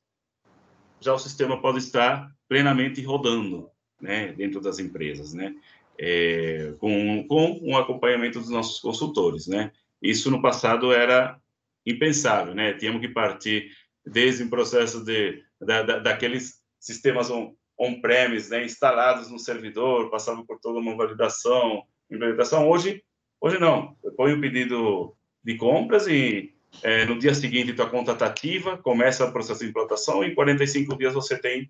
já 0.99 1.13
o 1.13 1.19
sistema 1.19 1.62
pode 1.62 1.79
estar 1.79 2.29
plenamente 2.47 3.01
rodando, 3.03 3.69
né, 4.01 4.34
dentro 4.34 4.60
das 4.60 4.79
empresas, 4.79 5.34
né, 5.34 5.55
é, 5.97 6.73
com, 6.79 7.25
com 7.27 7.60
um 7.62 7.77
acompanhamento 7.77 8.39
dos 8.39 8.49
nossos 8.49 8.79
consultores, 8.79 9.47
né. 9.47 9.71
Isso 10.01 10.32
no 10.32 10.41
passado 10.41 10.91
era 10.91 11.39
impensável, 11.86 12.55
né, 12.55 12.73
tínhamos 12.73 13.01
que 13.01 13.10
partir 13.10 13.69
desde 14.05 14.43
o 14.43 14.49
processo 14.49 15.03
de, 15.03 15.43
da, 15.62 15.84
da, 15.84 15.99
daqueles 15.99 16.60
sistemas 16.79 17.29
on-premise, 17.77 18.49
né, 18.49 18.65
instalados 18.65 19.29
no 19.29 19.38
servidor, 19.38 20.10
passavam 20.10 20.45
por 20.45 20.60
toda 20.60 20.79
uma 20.79 20.95
validação, 20.95 21.84
implementação. 22.10 22.67
Hoje, 22.67 23.03
hoje 23.39 23.60
não, 23.60 23.95
ponho 24.17 24.38
o 24.38 24.41
pedido 24.41 25.15
de 25.43 25.55
compras 25.55 26.08
e 26.08 26.53
é, 26.84 27.05
no 27.05 27.17
dia 27.19 27.34
seguinte 27.34 27.73
tua 27.73 27.89
conta 27.89 28.13
está 28.13 28.27
ativa, 28.27 28.77
começa 28.77 29.25
o 29.25 29.32
processo 29.32 29.62
de 29.62 29.69
implantação 29.69 30.23
e 30.23 30.27
em 30.32 30.36
45 30.36 30.97
dias 30.97 31.13
você 31.13 31.38
tem 31.38 31.69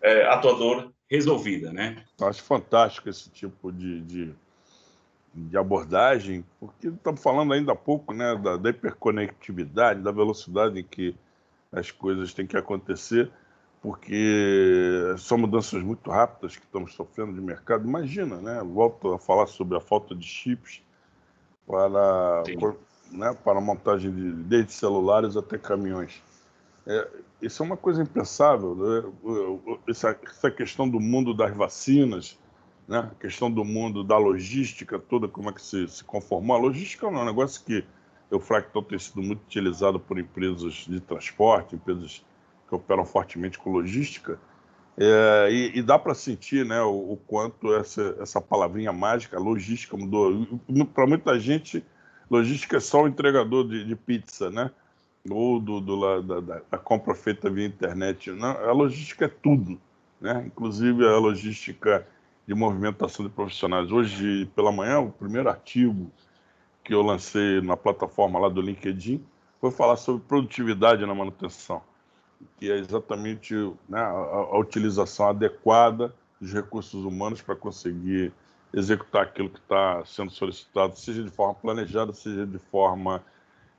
é, 0.00 0.26
a 0.26 0.38
tua 0.38 0.54
dor 0.54 0.92
resolvida, 1.10 1.72
né? 1.72 2.04
Acho 2.20 2.42
fantástico 2.42 3.08
esse 3.08 3.28
tipo 3.30 3.72
de, 3.72 4.00
de, 4.00 4.34
de 5.34 5.58
abordagem, 5.58 6.44
porque 6.58 6.88
estamos 6.88 7.22
falando 7.22 7.52
ainda 7.52 7.72
há 7.72 7.76
pouco 7.76 8.14
né, 8.14 8.36
da, 8.36 8.56
da 8.56 8.70
hiperconectividade, 8.70 10.00
da 10.00 10.12
velocidade 10.12 10.78
em 10.78 10.84
que 10.84 11.14
as 11.72 11.90
coisas 11.90 12.32
têm 12.32 12.46
que 12.46 12.56
acontecer, 12.56 13.30
porque 13.82 15.14
são 15.18 15.38
mudanças 15.38 15.82
muito 15.82 16.10
rápidas 16.10 16.56
que 16.56 16.64
estamos 16.64 16.94
sofrendo 16.94 17.32
de 17.32 17.40
mercado. 17.40 17.86
Imagina, 17.86 18.36
né? 18.36 18.62
Volto 18.62 19.12
a 19.12 19.18
falar 19.18 19.46
sobre 19.46 19.76
a 19.76 19.80
falta 19.80 20.14
de 20.14 20.26
chips 20.26 20.82
para 21.66 22.42
né, 23.10 23.36
para 23.44 23.60
montagem 23.60 24.12
de 24.12 24.32
desde 24.32 24.72
celulares 24.72 25.36
até 25.36 25.58
caminhões. 25.58 26.22
É, 26.86 27.08
isso 27.42 27.62
é 27.62 27.66
uma 27.66 27.76
coisa 27.76 28.02
impensável. 28.02 28.74
Né? 28.74 29.78
Essa, 29.88 30.18
essa, 30.24 30.50
questão 30.50 30.88
do 30.88 31.00
mundo 31.00 31.34
das 31.34 31.54
vacinas, 31.54 32.38
né? 32.88 32.98
a 32.98 33.14
questão 33.20 33.50
do 33.50 33.64
mundo 33.64 34.02
da 34.02 34.16
logística 34.16 34.98
toda, 34.98 35.28
como 35.28 35.50
é 35.50 35.52
que 35.52 35.62
se, 35.62 35.88
se 35.88 36.04
conformou. 36.04 36.56
A 36.56 36.60
logística 36.60 37.06
é 37.06 37.08
um 37.08 37.24
negócio 37.24 37.62
que 37.64 37.84
o 38.30 38.38
Fractal 38.38 38.82
tem 38.82 38.98
sido 38.98 39.22
muito 39.22 39.42
utilizado 39.42 39.98
por 39.98 40.18
empresas 40.18 40.86
de 40.88 41.00
transporte, 41.00 41.74
empresas 41.74 42.24
que 42.68 42.74
operam 42.74 43.04
fortemente 43.04 43.58
com 43.58 43.70
logística, 43.70 44.38
é, 44.96 45.48
e, 45.50 45.78
e, 45.78 45.82
dá 45.82 45.98
para 45.98 46.14
sentir 46.14 46.64
né, 46.64 46.80
o, 46.82 47.12
o, 47.12 47.16
quanto 47.16 47.74
essa, 47.74 48.16
essa 48.20 48.40
palavrinha 48.40 48.92
mágica, 48.92 49.38
logística, 49.38 49.96
mudou. 49.96 50.60
Para 50.92 51.06
muita 51.06 51.38
gente, 51.40 51.82
Logística 52.30 52.76
é 52.76 52.80
só 52.80 53.02
o 53.02 53.08
entregador 53.08 53.66
de, 53.66 53.84
de 53.84 53.96
pizza, 53.96 54.50
né? 54.50 54.70
Ou 55.28 55.60
do, 55.60 55.80
do 55.80 56.22
da, 56.22 56.40
da, 56.40 56.60
da, 56.70 56.78
compra 56.78 57.14
feita 57.14 57.50
via 57.50 57.66
internet. 57.66 58.30
Não, 58.30 58.50
a 58.50 58.72
logística 58.72 59.24
é 59.24 59.28
tudo, 59.28 59.80
né? 60.20 60.44
Inclusive 60.46 61.04
a 61.04 61.18
logística 61.18 62.06
de 62.46 62.54
movimentação 62.54 63.24
de 63.24 63.30
profissionais. 63.30 63.90
Hoje, 63.90 64.46
pela 64.54 64.70
manhã, 64.70 65.00
o 65.00 65.10
primeiro 65.10 65.48
artigo 65.48 66.10
que 66.84 66.94
eu 66.94 67.02
lancei 67.02 67.60
na 67.60 67.76
plataforma 67.76 68.38
lá 68.38 68.48
do 68.48 68.62
LinkedIn 68.62 69.22
foi 69.60 69.70
falar 69.70 69.96
sobre 69.96 70.22
produtividade 70.26 71.04
na 71.04 71.14
manutenção, 71.14 71.82
que 72.58 72.70
é 72.70 72.78
exatamente 72.78 73.54
né, 73.88 74.00
a, 74.00 74.08
a 74.08 74.58
utilização 74.58 75.28
adequada 75.28 76.14
dos 76.40 76.52
recursos 76.52 77.04
humanos 77.04 77.42
para 77.42 77.54
conseguir 77.54 78.32
executar 78.72 79.22
aquilo 79.22 79.50
que 79.50 79.58
está 79.58 80.04
sendo 80.04 80.30
solicitado, 80.30 80.96
seja 80.96 81.22
de 81.22 81.30
forma 81.30 81.54
planejada, 81.54 82.12
seja 82.12 82.46
de 82.46 82.58
forma 82.58 83.24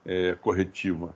é, 0.06 0.36
corretiva. 0.36 1.16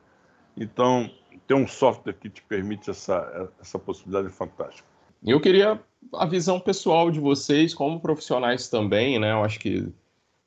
Então, 0.55 1.09
ter 1.47 1.53
um 1.53 1.67
software 1.67 2.13
que 2.13 2.29
te 2.29 2.41
permite 2.43 2.89
essa, 2.89 3.49
essa 3.59 3.77
possibilidade 3.77 4.27
é 4.27 4.31
fantástico. 4.31 4.87
Eu 5.25 5.41
queria 5.41 5.81
a 6.13 6.25
visão 6.25 6.59
pessoal 6.59 7.09
de 7.09 7.19
vocês 7.19 7.73
como 7.73 7.99
profissionais 7.99 8.69
também, 8.69 9.19
né? 9.19 9.31
Eu 9.31 9.43
acho 9.43 9.59
que 9.59 9.91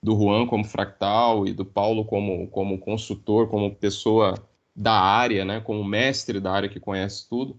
do 0.03 0.17
Juan 0.17 0.47
como 0.47 0.65
fractal 0.65 1.47
e 1.47 1.53
do 1.53 1.65
Paulo 1.65 2.05
como, 2.05 2.47
como 2.49 2.79
consultor, 2.79 3.49
como 3.49 3.75
pessoa 3.75 4.35
da 4.75 4.93
área, 4.93 5.45
né? 5.45 5.61
Como 5.61 5.83
mestre 5.85 6.39
da 6.41 6.53
área 6.53 6.69
que 6.69 6.79
conhece 6.79 7.29
tudo. 7.29 7.59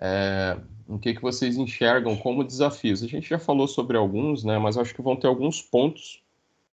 É, 0.00 0.58
o 0.88 0.98
que, 0.98 1.14
que 1.14 1.22
vocês 1.22 1.56
enxergam 1.56 2.16
como 2.16 2.44
desafios? 2.44 3.02
A 3.02 3.06
gente 3.06 3.28
já 3.28 3.38
falou 3.38 3.66
sobre 3.66 3.96
alguns, 3.96 4.44
né, 4.44 4.58
mas 4.58 4.76
acho 4.76 4.94
que 4.94 5.02
vão 5.02 5.16
ter 5.16 5.26
alguns 5.26 5.60
pontos 5.60 6.22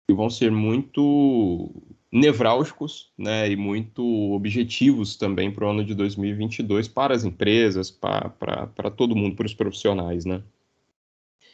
que 0.07 0.15
vão 0.15 0.29
ser 0.29 0.51
muito 0.51 1.71
nevrálgicos 2.13 3.11
né, 3.17 3.51
e 3.51 3.57
muito 3.57 4.05
objetivos 4.33 5.17
também 5.17 5.51
para 5.51 5.65
o 5.67 5.71
ano 5.71 5.83
de 5.83 5.95
2022 5.95 6.87
para 6.87 7.15
as 7.15 7.25
empresas, 7.25 7.91
para, 7.91 8.29
para, 8.29 8.67
para 8.67 8.91
todo 8.91 9.17
mundo, 9.17 9.35
para 9.35 9.47
os 9.47 9.55
profissionais. 9.55 10.27
Né? 10.27 10.43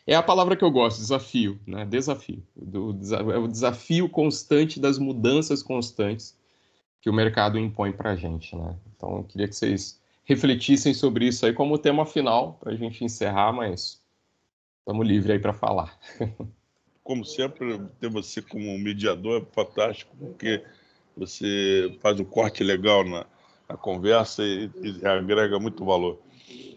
É 0.04 0.16
a 0.16 0.22
palavra 0.22 0.56
que 0.56 0.64
eu 0.64 0.70
gosto, 0.70 0.98
desafio, 0.98 1.60
né? 1.64 1.84
desafio. 1.84 2.42
Do, 2.56 2.98
é 3.30 3.38
o 3.38 3.46
desafio 3.46 4.08
constante 4.08 4.80
das 4.80 4.98
mudanças 4.98 5.62
constantes 5.62 6.36
que 7.00 7.08
o 7.08 7.12
mercado 7.12 7.56
impõe 7.56 7.92
para 7.92 8.10
a 8.10 8.16
gente. 8.16 8.56
Né? 8.56 8.74
Então, 8.96 9.18
eu 9.18 9.24
queria 9.24 9.46
que 9.46 9.54
vocês 9.54 10.00
refletissem 10.28 10.92
sobre 10.92 11.26
isso 11.26 11.46
aí 11.46 11.54
como 11.54 11.78
tema 11.78 12.04
final 12.04 12.58
para 12.60 12.72
a 12.72 12.76
gente 12.76 13.02
encerrar, 13.02 13.50
mas 13.50 14.02
estamos 14.80 15.06
livres 15.06 15.30
aí 15.30 15.38
para 15.38 15.54
falar. 15.54 15.98
Como 17.02 17.24
sempre, 17.24 17.80
ter 17.98 18.10
você 18.10 18.42
como 18.42 18.78
mediador 18.78 19.40
é 19.40 19.54
fantástico, 19.54 20.14
porque 20.18 20.62
você 21.16 21.96
faz 22.02 22.20
um 22.20 22.24
corte 22.24 22.62
legal 22.62 23.02
na, 23.02 23.24
na 23.66 23.78
conversa 23.78 24.42
e, 24.42 24.70
e, 24.82 25.06
agrega 25.06 25.58
muito 25.58 25.86
valor. 25.86 26.20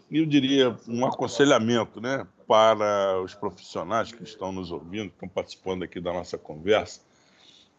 E 0.09 0.19
eu 0.19 0.25
diria 0.25 0.73
um 0.87 1.05
aconselhamento 1.05 1.99
né, 1.99 2.25
para 2.47 3.21
os 3.21 3.33
profissionais 3.33 4.13
que 4.13 4.23
estão 4.23 4.53
nos 4.53 4.71
ouvindo, 4.71 5.09
que 5.09 5.15
estão 5.15 5.27
participando 5.27 5.83
aqui 5.83 5.99
da 5.99 6.13
nossa 6.13 6.37
conversa, 6.37 7.01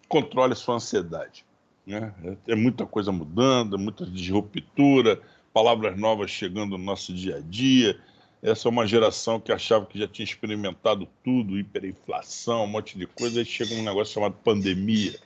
controle 0.07 0.55
sua 0.55 0.75
ansiedade. 0.75 1.47
Né? 1.87 2.13
É 2.47 2.55
muita 2.55 2.85
coisa 2.85 3.11
mudando, 3.11 3.79
muita 3.79 4.05
disruptura, 4.05 5.19
palavras 5.53 5.99
novas 5.99 6.31
chegando 6.31 6.79
no 6.79 6.85
nosso 6.85 7.13
dia 7.13 7.37
a 7.37 7.41
dia. 7.41 7.99
Essa 8.43 8.69
é 8.69 8.71
uma 8.71 8.87
geração 8.87 9.39
que 9.39 9.53
achava 9.53 9.87
que 9.87 9.99
já 9.99 10.09
tinha 10.09 10.25
experimentado 10.25 11.09
tudo, 11.23 11.59
hiperinflação, 11.59 12.65
um 12.65 12.67
monte 12.67 12.99
de 12.99 13.07
coisa, 13.07 13.41
aí 13.41 13.45
chega 13.45 13.75
um 13.75 13.83
negócio 13.83 14.15
chamado 14.15 14.35
pandemia. 14.43 15.19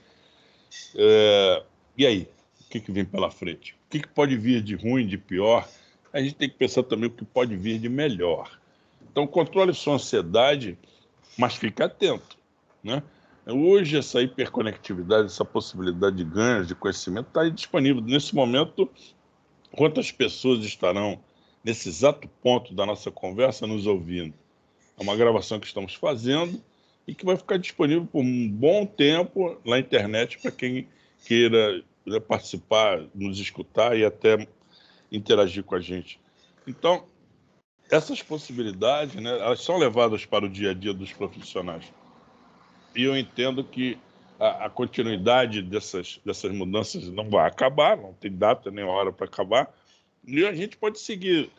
É... 0.95 1.63
E 1.97 2.07
aí? 2.07 2.29
O 2.61 2.69
que, 2.69 2.81
que 2.81 2.93
vem 2.93 3.05
pela 3.05 3.31
frente? 3.31 3.73
O 3.87 3.91
que, 3.91 4.01
que 4.01 4.09
pode 4.09 4.37
vir 4.37 4.61
de 4.61 4.75
ruim, 4.75 5.07
de 5.07 5.17
pior? 5.17 5.67
A 6.13 6.21
gente 6.21 6.35
tem 6.35 6.49
que 6.49 6.57
pensar 6.57 6.83
também 6.83 7.09
o 7.09 7.13
que 7.13 7.25
pode 7.25 7.57
vir 7.57 7.79
de 7.79 7.89
melhor. 7.89 8.59
Então, 9.11 9.27
controle 9.27 9.73
sua 9.73 9.95
ansiedade 9.95 10.77
mas 11.37 11.55
fique 11.55 11.83
atento. 11.83 12.39
Né? 12.83 13.03
Hoje, 13.47 13.99
essa 13.99 14.21
hiperconectividade, 14.21 15.27
essa 15.27 15.45
possibilidade 15.45 16.17
de 16.17 16.25
ganhos 16.25 16.67
de 16.67 16.75
conhecimento 16.75 17.29
está 17.29 17.49
disponível. 17.49 18.03
Nesse 18.03 18.35
momento, 18.35 18.91
quantas 19.73 20.11
pessoas 20.11 20.65
estarão 20.65 21.21
nesse 21.65 21.89
exato 21.89 22.29
ponto 22.43 22.75
da 22.75 22.87
nossa 22.87 23.11
conversa 23.11 23.67
nos 23.67 23.87
ouvindo? 23.87 24.35
É 24.99 25.03
uma 25.03 25.17
gravação 25.17 25.61
que 25.61 25.67
estamos 25.67 25.95
fazendo 25.95 26.63
e 27.07 27.15
que 27.15 27.25
vai 27.25 27.37
ficar 27.37 27.59
disponível 27.59 28.07
por 28.07 28.21
um 28.23 28.49
bom 28.49 28.85
tempo 28.87 29.61
na 29.65 29.79
internet 29.79 30.39
para 30.39 30.51
quem 30.51 30.89
queira 31.25 31.83
participar, 32.29 33.05
nos 33.15 33.39
escutar 33.39 33.97
e 33.97 34.05
até 34.05 34.47
interagir 35.11 35.65
com 35.65 35.75
a 35.75 35.81
gente. 35.81 36.21
Então, 36.67 37.05
essas 37.91 38.23
possibilidades, 38.23 39.15
né, 39.17 39.31
elas 39.31 39.61
são 39.61 39.79
levadas 39.79 40.25
para 40.25 40.45
o 40.45 40.49
dia 40.49 40.71
a 40.71 40.75
dia 40.75 40.93
dos 40.93 41.13
profissionais. 41.13 41.85
E 42.95 43.05
eu 43.05 43.17
entendo 43.17 43.63
que 43.63 43.99
a, 44.39 44.67
a 44.67 44.71
continuidade 44.71 45.63
dessas, 45.63 46.21
dessas 46.25 46.53
mudanças 46.53 47.09
não 47.09 47.29
vai 47.29 47.47
acabar, 47.47 47.97
não 47.97 48.13
tem 48.15 48.33
data 48.33 48.71
nem 48.71 48.85
hora 48.85 49.13
para 49.13 49.27
acabar, 49.27 49.73
e 50.27 50.45
a 50.45 50.53
gente 50.53 50.77
pode 50.77 50.99
seguir 50.99 51.51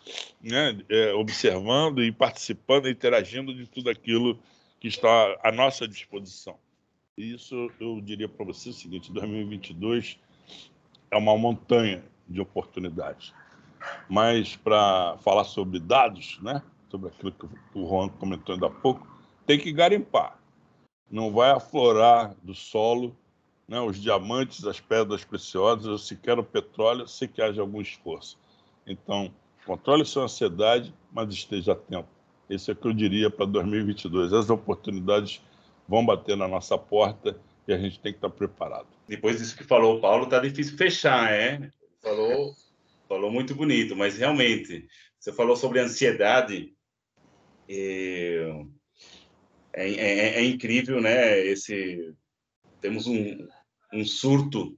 né, 0.41 0.77
é, 0.89 1.13
observando 1.13 2.03
e 2.03 2.11
participando, 2.11 2.89
interagindo 2.89 3.53
de 3.53 3.65
tudo 3.65 3.89
aquilo 3.89 4.37
que 4.79 4.89
está 4.89 5.37
à 5.41 5.51
nossa 5.51 5.87
disposição. 5.87 6.57
E 7.17 7.33
isso 7.33 7.71
eu 7.79 7.99
diria 8.01 8.27
para 8.27 8.45
você 8.45 8.69
o 8.69 8.73
seguinte: 8.73 9.11
2022 9.11 10.19
é 11.09 11.17
uma 11.17 11.37
montanha 11.37 12.03
de 12.27 12.41
oportunidades. 12.41 13.33
Mas 14.09 14.55
para 14.57 15.17
falar 15.23 15.45
sobre 15.45 15.79
dados, 15.79 16.37
né, 16.41 16.61
sobre 16.89 17.07
aquilo 17.07 17.31
que 17.31 17.45
o 17.73 17.87
Juan 17.87 18.09
comentou 18.09 18.53
ainda 18.53 18.67
há 18.67 18.69
pouco, 18.69 19.07
tem 19.45 19.57
que 19.57 19.71
garimpar. 19.71 20.37
Não 21.09 21.31
vai 21.31 21.51
aflorar 21.51 22.35
do 22.43 22.53
solo 22.53 23.15
né, 23.67 23.79
os 23.81 24.01
diamantes, 24.01 24.65
as 24.65 24.79
pedras 24.79 25.23
preciosas, 25.23 25.85
ou 25.85 25.97
sequer 25.97 26.39
o 26.39 26.43
petróleo, 26.43 27.07
sem 27.07 27.27
que 27.27 27.41
haja 27.41 27.61
algum 27.61 27.81
esforço. 27.81 28.37
Então, 28.85 29.33
controle 29.65 30.05
sua 30.05 30.23
ansiedade, 30.23 30.93
mas 31.11 31.29
esteja 31.33 31.73
atento. 31.73 32.07
Esse 32.49 32.71
é 32.71 32.73
o 32.73 32.75
que 32.77 32.87
eu 32.87 32.93
diria 32.93 33.29
para 33.29 33.45
2022. 33.45 34.31
As 34.31 34.49
oportunidades 34.49 35.41
vão 35.87 36.05
bater 36.05 36.37
na 36.37 36.47
nossa 36.47 36.77
porta 36.77 37.37
e 37.67 37.73
a 37.73 37.77
gente 37.77 37.99
tem 37.99 38.13
que 38.13 38.17
estar 38.17 38.29
preparado. 38.29 38.87
Depois 39.07 39.37
disso 39.37 39.57
que 39.57 39.63
falou 39.63 39.97
o 39.97 40.01
Paulo, 40.01 40.27
tá 40.27 40.39
difícil 40.39 40.77
fechar, 40.77 41.31
é? 41.31 41.69
Falou, 42.01 42.55
falou 43.07 43.29
muito 43.29 43.53
bonito, 43.53 43.95
mas 43.95 44.17
realmente, 44.17 44.87
você 45.19 45.33
falou 45.33 45.57
sobre 45.57 45.79
ansiedade. 45.79 46.73
É, 47.67 48.63
é, 49.77 49.91
é, 49.91 50.39
é 50.39 50.43
incrível, 50.43 50.99
né? 50.99 51.39
Esse 51.39 52.13
temos 52.81 53.07
um, 53.07 53.47
um 53.93 54.05
surto, 54.05 54.77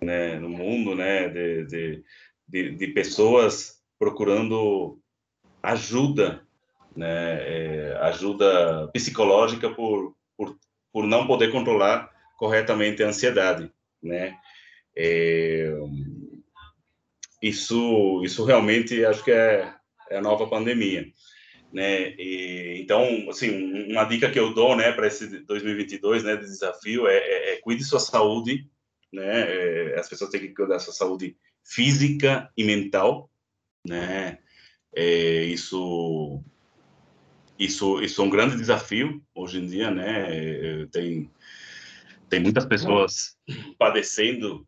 né, 0.00 0.38
no 0.38 0.48
mundo, 0.48 0.94
né, 0.94 1.28
de, 1.28 1.66
de, 1.66 2.04
de, 2.48 2.70
de 2.76 2.86
pessoas 2.88 3.80
procurando 3.98 4.98
ajuda, 5.62 6.46
né, 6.96 7.08
é, 7.08 7.98
ajuda 8.02 8.88
psicológica 8.92 9.70
por, 9.70 10.14
por, 10.36 10.58
por 10.92 11.06
não 11.06 11.26
poder 11.26 11.50
controlar 11.50 12.10
corretamente 12.36 13.02
a 13.02 13.08
ansiedade, 13.08 13.72
né? 14.02 14.36
É, 14.96 15.72
isso, 17.40 18.22
isso 18.24 18.44
realmente 18.44 19.04
acho 19.04 19.24
que 19.24 19.30
é, 19.30 19.72
é 20.10 20.18
a 20.18 20.22
nova 20.22 20.46
pandemia, 20.46 21.06
né? 21.72 22.14
E, 22.16 22.80
então, 22.80 23.28
assim, 23.30 23.90
uma 23.90 24.04
dica 24.04 24.30
que 24.30 24.38
eu 24.38 24.52
dou, 24.52 24.76
né, 24.76 24.92
para 24.92 25.06
esse 25.06 25.26
2022, 25.44 26.24
né, 26.24 26.36
de 26.36 26.44
desafio 26.44 27.06
é, 27.06 27.16
é, 27.16 27.54
é 27.54 27.60
cuide 27.60 27.82
sua 27.84 28.00
saúde, 28.00 28.68
né? 29.12 29.92
É, 29.92 29.98
as 29.98 30.08
pessoas 30.08 30.30
têm 30.30 30.40
que 30.40 30.48
cuidar 30.48 30.74
da 30.74 30.80
sua 30.80 30.92
saúde 30.92 31.36
física 31.64 32.50
e 32.56 32.64
mental, 32.64 33.30
né? 33.86 34.38
É, 34.94 35.44
isso 35.44 36.42
isso, 37.58 38.02
isso 38.02 38.20
é 38.20 38.24
um 38.24 38.30
grande 38.30 38.56
desafio 38.56 39.22
hoje 39.34 39.58
em 39.58 39.66
dia, 39.66 39.90
né? 39.90 40.86
Tem, 40.90 41.30
tem 42.28 42.40
muitas 42.40 42.66
pessoas 42.66 43.36
padecendo 43.78 44.66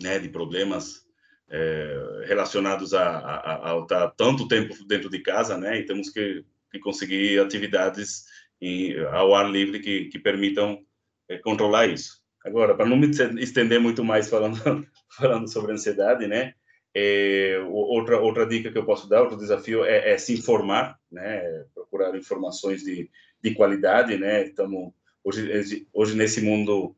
né, 0.00 0.18
de 0.18 0.28
problemas 0.28 1.05
é, 1.50 2.24
relacionados 2.26 2.92
a, 2.92 3.18
a, 3.18 3.72
a, 3.72 3.80
estar 3.80 4.10
tanto 4.16 4.48
tempo 4.48 4.74
dentro 4.86 5.08
de 5.08 5.20
casa, 5.20 5.56
né? 5.56 5.78
E 5.78 5.86
temos 5.86 6.10
que, 6.10 6.44
que 6.70 6.78
conseguir 6.78 7.40
atividades 7.40 8.24
em, 8.60 8.98
ao 9.06 9.34
ar 9.34 9.50
livre 9.50 9.80
que, 9.80 10.06
que 10.06 10.18
permitam 10.18 10.84
é, 11.28 11.38
controlar 11.38 11.86
isso. 11.86 12.20
Agora, 12.44 12.74
para 12.74 12.86
não 12.86 12.96
me 12.96 13.10
estender 13.40 13.80
muito 13.80 14.04
mais 14.04 14.28
falando, 14.28 14.56
falando 15.16 15.48
sobre 15.48 15.72
ansiedade, 15.72 16.26
né? 16.26 16.54
É, 16.94 17.58
outra 17.68 18.18
outra 18.18 18.46
dica 18.46 18.72
que 18.72 18.78
eu 18.78 18.86
posso 18.86 19.06
dar, 19.06 19.20
outro 19.20 19.36
desafio 19.36 19.84
é, 19.84 20.12
é 20.12 20.18
se 20.18 20.32
informar, 20.32 20.98
né? 21.10 21.42
Procurar 21.74 22.16
informações 22.16 22.82
de, 22.82 23.10
de 23.42 23.54
qualidade, 23.54 24.16
né? 24.16 24.44
Estamos 24.44 24.92
hoje 25.22 25.86
hoje 25.92 26.16
nesse 26.16 26.40
mundo 26.40 26.96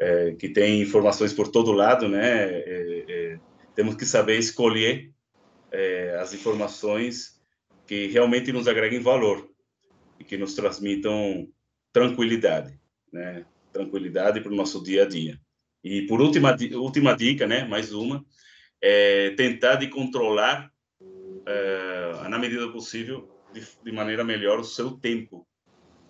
é, 0.00 0.32
que 0.32 0.48
tem 0.48 0.82
informações 0.82 1.32
por 1.32 1.48
todo 1.48 1.72
lado, 1.72 2.08
né? 2.08 3.38
Temos 3.76 3.94
que 3.94 4.04
saber 4.04 4.38
escolher 4.38 5.12
é, 5.70 6.18
as 6.20 6.32
informações 6.34 7.40
que 7.86 8.08
realmente 8.08 8.50
nos 8.50 8.66
agreguem 8.66 9.00
valor 9.00 9.48
e 10.18 10.24
que 10.24 10.36
nos 10.36 10.54
transmitam 10.54 11.46
tranquilidade, 11.92 12.80
né? 13.12 13.46
Tranquilidade 13.72 14.40
para 14.40 14.50
o 14.50 14.56
nosso 14.56 14.82
dia 14.82 15.04
a 15.04 15.06
dia. 15.06 15.38
E 15.84 16.02
por 16.06 16.20
última 16.20 16.56
última 16.74 17.14
dica, 17.14 17.46
né? 17.46 17.64
Mais 17.64 17.92
uma 17.92 18.24
é, 18.80 19.30
tentar 19.30 19.76
de 19.76 19.88
controlar, 19.88 20.72
é, 21.46 22.28
na 22.28 22.38
medida 22.38 22.70
possível, 22.72 23.30
de, 23.52 23.62
de, 23.84 23.92
maneira 23.92 24.24
melhor 24.24 24.58
o 24.58 24.64
seu 24.64 24.92
tempo, 24.92 25.46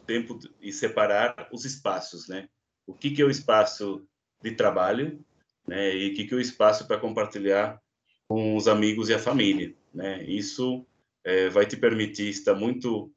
tempo 0.06 0.38
e 0.60 0.72
separar 0.72 1.48
os 1.52 1.64
espaços, 1.64 2.28
né? 2.28 2.48
O 2.86 2.94
que 2.94 3.10
que 3.10 3.22
é 3.22 3.24
o 3.24 3.30
espaço 3.30 4.06
de 4.42 4.52
trabalho, 4.52 5.24
né? 5.66 5.94
E 5.94 6.10
que 6.10 6.24
que 6.24 6.34
o 6.34 6.40
espaço 6.40 6.86
para 6.86 6.98
compartilhar 6.98 7.80
com 8.28 8.56
os 8.56 8.68
amigos 8.68 9.08
e 9.08 9.14
a 9.14 9.18
família, 9.18 9.74
né? 9.94 10.22
Isso 10.24 10.86
é, 11.24 11.48
vai 11.48 11.66
te 11.66 11.76
permitir 11.76 12.28
estar 12.28 12.54
muito 12.54 13.10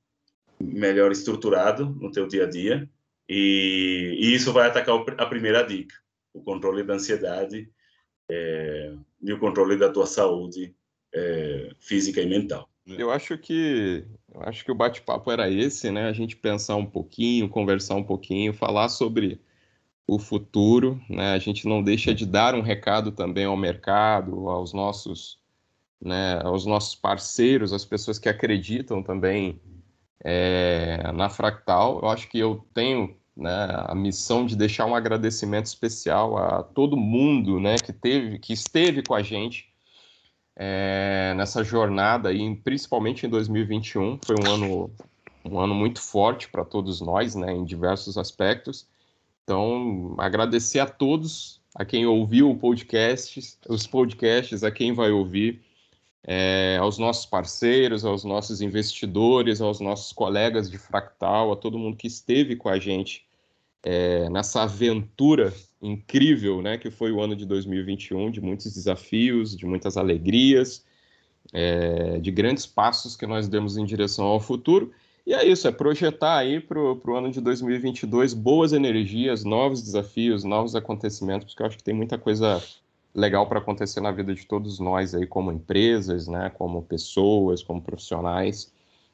melhor 0.59 1.11
estruturado 1.11 1.85
no 1.85 2.11
teu 2.11 2.27
dia 2.27 2.43
a 2.45 2.49
dia 2.49 2.89
e, 3.27 4.17
e 4.19 4.33
isso 4.33 4.51
vai 4.51 4.67
atacar 4.67 4.95
a 5.17 5.25
primeira 5.25 5.63
dica, 5.63 5.95
o 6.33 6.41
controle 6.41 6.83
da 6.83 6.95
ansiedade 6.95 7.69
é, 8.29 8.93
e 9.21 9.31
o 9.31 9.39
controle 9.39 9.77
da 9.77 9.89
tua 9.89 10.05
saúde 10.05 10.75
é, 11.13 11.71
física 11.79 12.21
e 12.21 12.25
mental. 12.25 12.69
Eu 12.85 13.11
acho 13.11 13.37
que 13.37 14.03
eu 14.33 14.41
acho 14.41 14.65
que 14.65 14.71
o 14.71 14.75
bate-papo 14.75 15.31
era 15.31 15.49
esse, 15.49 15.91
né? 15.91 16.07
A 16.07 16.13
gente 16.13 16.35
pensar 16.35 16.75
um 16.75 16.85
pouquinho, 16.85 17.49
conversar 17.49 17.95
um 17.95 18.03
pouquinho, 18.03 18.53
falar 18.53 18.89
sobre 18.89 19.39
o 20.09 20.19
futuro, 20.19 20.99
né? 21.09 21.33
A 21.33 21.39
gente 21.39 21.67
não 21.67 21.83
deixa 21.83 22.13
de 22.13 22.25
dar 22.25 22.55
um 22.55 22.61
recado 22.61 23.11
também 23.11 23.45
ao 23.45 23.55
mercado, 23.55 24.49
aos 24.49 24.73
nossos, 24.73 25.39
né? 26.01 26.41
Aos 26.43 26.65
nossos 26.65 26.95
parceiros, 26.95 27.71
as 27.73 27.85
pessoas 27.85 28.17
que 28.17 28.27
acreditam 28.27 29.03
também 29.03 29.59
é, 30.23 31.11
na 31.13 31.29
Fractal. 31.29 31.99
Eu 32.01 32.09
acho 32.09 32.27
que 32.27 32.39
eu 32.39 32.65
tenho 32.73 33.15
né, 33.35 33.67
a 33.87 33.95
missão 33.95 34.45
de 34.45 34.55
deixar 34.55 34.85
um 34.85 34.95
agradecimento 34.95 35.67
especial 35.67 36.37
a 36.37 36.63
todo 36.63 36.97
mundo 36.97 37.59
né, 37.59 37.77
que, 37.77 37.93
teve, 37.93 38.37
que 38.39 38.51
esteve 38.51 39.01
com 39.01 39.13
a 39.13 39.23
gente 39.23 39.69
é, 40.55 41.33
nessa 41.37 41.63
jornada, 41.63 42.33
e 42.33 42.55
principalmente 42.57 43.25
em 43.25 43.29
2021. 43.29 44.19
Foi 44.25 44.35
um 44.35 44.51
ano, 44.51 44.91
um 45.45 45.59
ano 45.59 45.73
muito 45.73 46.01
forte 46.01 46.49
para 46.49 46.65
todos 46.65 46.99
nós, 46.99 47.33
né, 47.35 47.53
em 47.53 47.63
diversos 47.63 48.17
aspectos. 48.17 48.87
Então, 49.49 50.13
agradecer 50.19 50.77
a 50.77 50.85
todos, 50.85 51.59
a 51.73 51.83
quem 51.83 52.05
ouviu 52.05 52.51
o 52.51 52.55
podcast, 52.55 53.57
os 53.67 53.87
podcasts, 53.87 54.63
a 54.63 54.69
quem 54.69 54.93
vai 54.93 55.09
ouvir, 55.09 55.59
é, 56.23 56.77
aos 56.79 56.99
nossos 56.99 57.25
parceiros, 57.25 58.05
aos 58.05 58.23
nossos 58.23 58.61
investidores, 58.61 59.59
aos 59.59 59.79
nossos 59.79 60.13
colegas 60.13 60.69
de 60.69 60.77
Fractal, 60.77 61.51
a 61.51 61.55
todo 61.55 61.79
mundo 61.79 61.97
que 61.97 62.05
esteve 62.05 62.55
com 62.55 62.69
a 62.69 62.77
gente 62.77 63.25
é, 63.81 64.29
nessa 64.29 64.61
aventura 64.61 65.51
incrível, 65.81 66.61
né, 66.61 66.77
que 66.77 66.91
foi 66.91 67.11
o 67.11 67.19
ano 67.19 67.35
de 67.35 67.47
2021, 67.47 68.29
de 68.29 68.39
muitos 68.39 68.71
desafios, 68.71 69.57
de 69.57 69.65
muitas 69.65 69.97
alegrias, 69.97 70.85
é, 71.51 72.19
de 72.19 72.29
grandes 72.29 72.67
passos 72.67 73.15
que 73.15 73.25
nós 73.25 73.47
demos 73.47 73.77
em 73.77 73.83
direção 73.83 74.25
ao 74.25 74.39
futuro. 74.39 74.93
E 75.29 75.33
é 75.35 75.45
isso, 75.47 75.67
é 75.67 75.71
projetar 75.71 76.37
aí 76.37 76.59
para 76.59 76.79
o 76.81 77.15
ano 77.15 77.29
de 77.29 77.39
2022 77.39 78.33
boas 78.33 78.73
energias, 78.73 79.43
novos 79.43 79.79
desafios, 79.79 80.43
novos 80.43 80.75
acontecimentos, 80.75 81.49
porque 81.49 81.61
eu 81.61 81.67
acho 81.67 81.77
que 81.77 81.83
tem 81.83 81.93
muita 81.93 82.17
coisa 82.17 82.59
legal 83.13 83.47
para 83.47 83.59
acontecer 83.59 84.01
na 84.01 84.11
vida 84.11 84.33
de 84.33 84.43
todos 84.47 84.79
nós 84.79 85.13
aí, 85.13 85.27
como 85.27 85.51
empresas, 85.51 86.27
né, 86.27 86.49
como 86.57 86.81
pessoas, 86.81 87.61
como 87.61 87.79
profissionais. 87.79 88.73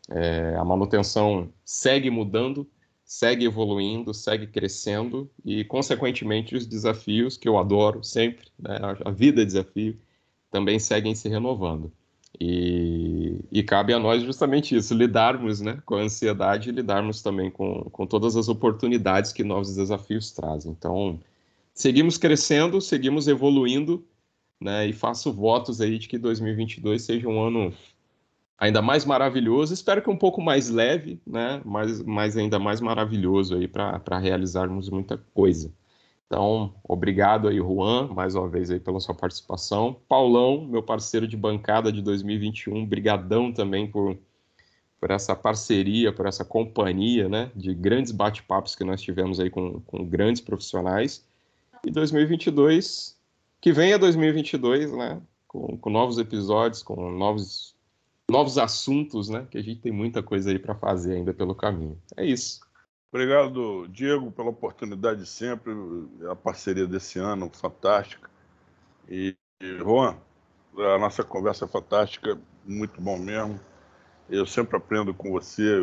É, 0.09 0.55
a 0.55 0.63
manutenção 0.63 1.51
segue 1.65 2.09
mudando, 2.09 2.65
segue 3.03 3.43
evoluindo, 3.43 4.13
segue 4.13 4.47
crescendo 4.47 5.29
e, 5.43 5.65
consequentemente, 5.65 6.55
os 6.55 6.65
desafios 6.65 7.35
que 7.35 7.49
eu 7.49 7.57
adoro 7.57 8.01
sempre, 8.05 8.47
né, 8.57 8.79
a 9.03 9.11
vida 9.11 9.41
é 9.41 9.45
desafio, 9.45 9.99
também 10.49 10.79
seguem 10.79 11.13
se 11.13 11.27
renovando. 11.27 11.91
E, 12.39 13.39
e, 13.51 13.63
cabe 13.63 13.93
a 13.93 13.99
nós 13.99 14.23
justamente 14.23 14.75
isso, 14.75 14.93
lidarmos 14.93 15.61
né, 15.61 15.81
com 15.85 15.95
a 15.95 16.01
ansiedade 16.01 16.69
e 16.69 16.71
lidarmos 16.71 17.21
também 17.21 17.49
com, 17.49 17.83
com 17.91 18.05
todas 18.05 18.35
as 18.35 18.49
oportunidades 18.49 19.31
que 19.31 19.43
novos 19.43 19.75
desafios 19.75 20.31
trazem. 20.31 20.71
Então, 20.71 21.19
seguimos 21.73 22.17
crescendo, 22.17 22.81
seguimos 22.81 23.27
evoluindo, 23.27 24.03
né, 24.59 24.87
e 24.87 24.93
faço 24.93 25.31
votos 25.31 25.81
aí 25.81 25.97
de 25.97 26.07
que 26.07 26.17
2022 26.17 27.01
seja 27.01 27.27
um 27.27 27.41
ano 27.41 27.73
ainda 28.57 28.81
mais 28.81 29.05
maravilhoso, 29.05 29.73
espero 29.73 30.01
que 30.01 30.09
um 30.09 30.17
pouco 30.17 30.41
mais 30.41 30.69
leve, 30.69 31.19
né, 31.27 31.61
mas, 31.65 32.01
mas 32.01 32.37
ainda 32.37 32.57
mais 32.57 32.81
maravilhoso 32.81 33.55
aí 33.55 33.67
para 33.67 34.17
realizarmos 34.17 34.89
muita 34.89 35.17
coisa. 35.33 35.71
Então, 36.27 36.73
obrigado 36.83 37.47
aí, 37.47 37.57
Juan, 37.57 38.07
mais 38.07 38.33
uma 38.35 38.49
vez 38.49 38.71
aí 38.71 38.79
pela 38.79 38.99
sua 38.99 39.13
participação. 39.13 39.95
Paulão, 40.09 40.65
meu 40.65 40.81
parceiro 40.81 41.27
de 41.27 41.37
bancada 41.37 41.91
de 41.91 42.01
2021, 42.01 42.85
brigadão 42.85 43.53
também 43.53 43.89
por, 43.89 44.17
por 44.99 45.11
essa 45.11 45.35
parceria, 45.35 46.11
por 46.11 46.25
essa 46.25 46.43
companhia, 46.43 47.29
né, 47.29 47.51
de 47.55 47.75
grandes 47.75 48.11
bate-papos 48.11 48.75
que 48.75 48.83
nós 48.83 49.01
tivemos 49.01 49.39
aí 49.39 49.51
com, 49.51 49.79
com 49.81 50.03
grandes 50.03 50.41
profissionais. 50.41 51.23
E 51.85 51.91
2022, 51.91 53.15
que 53.61 53.71
venha 53.71 53.99
2022, 53.99 54.93
né, 54.93 55.21
com, 55.47 55.77
com 55.77 55.89
novos 55.91 56.17
episódios, 56.17 56.81
com 56.81 57.11
novos, 57.11 57.75
novos 58.27 58.57
assuntos, 58.57 59.29
né, 59.29 59.45
que 59.51 59.59
a 59.59 59.63
gente 59.63 59.79
tem 59.79 59.91
muita 59.91 60.23
coisa 60.23 60.49
aí 60.49 60.57
para 60.57 60.73
fazer 60.73 61.17
ainda 61.17 61.35
pelo 61.35 61.53
caminho. 61.53 62.01
É 62.17 62.25
isso. 62.25 62.61
Obrigado, 63.15 63.87
Diego, 63.87 64.29
pela 64.29 64.49
oportunidade 64.49 65.25
sempre, 65.25 65.71
a 66.29 66.35
parceria 66.35 66.85
desse 66.85 67.17
ano 67.17 67.49
fantástica. 67.49 68.29
E, 69.07 69.33
Juan, 69.61 70.17
a 70.77 70.97
nossa 70.99 71.23
conversa 71.23 71.63
é 71.63 71.67
fantástica, 71.69 72.37
muito 72.65 72.99
bom 72.99 73.17
mesmo. 73.17 73.57
Eu 74.29 74.45
sempre 74.45 74.75
aprendo 74.75 75.13
com 75.13 75.31
você 75.31 75.79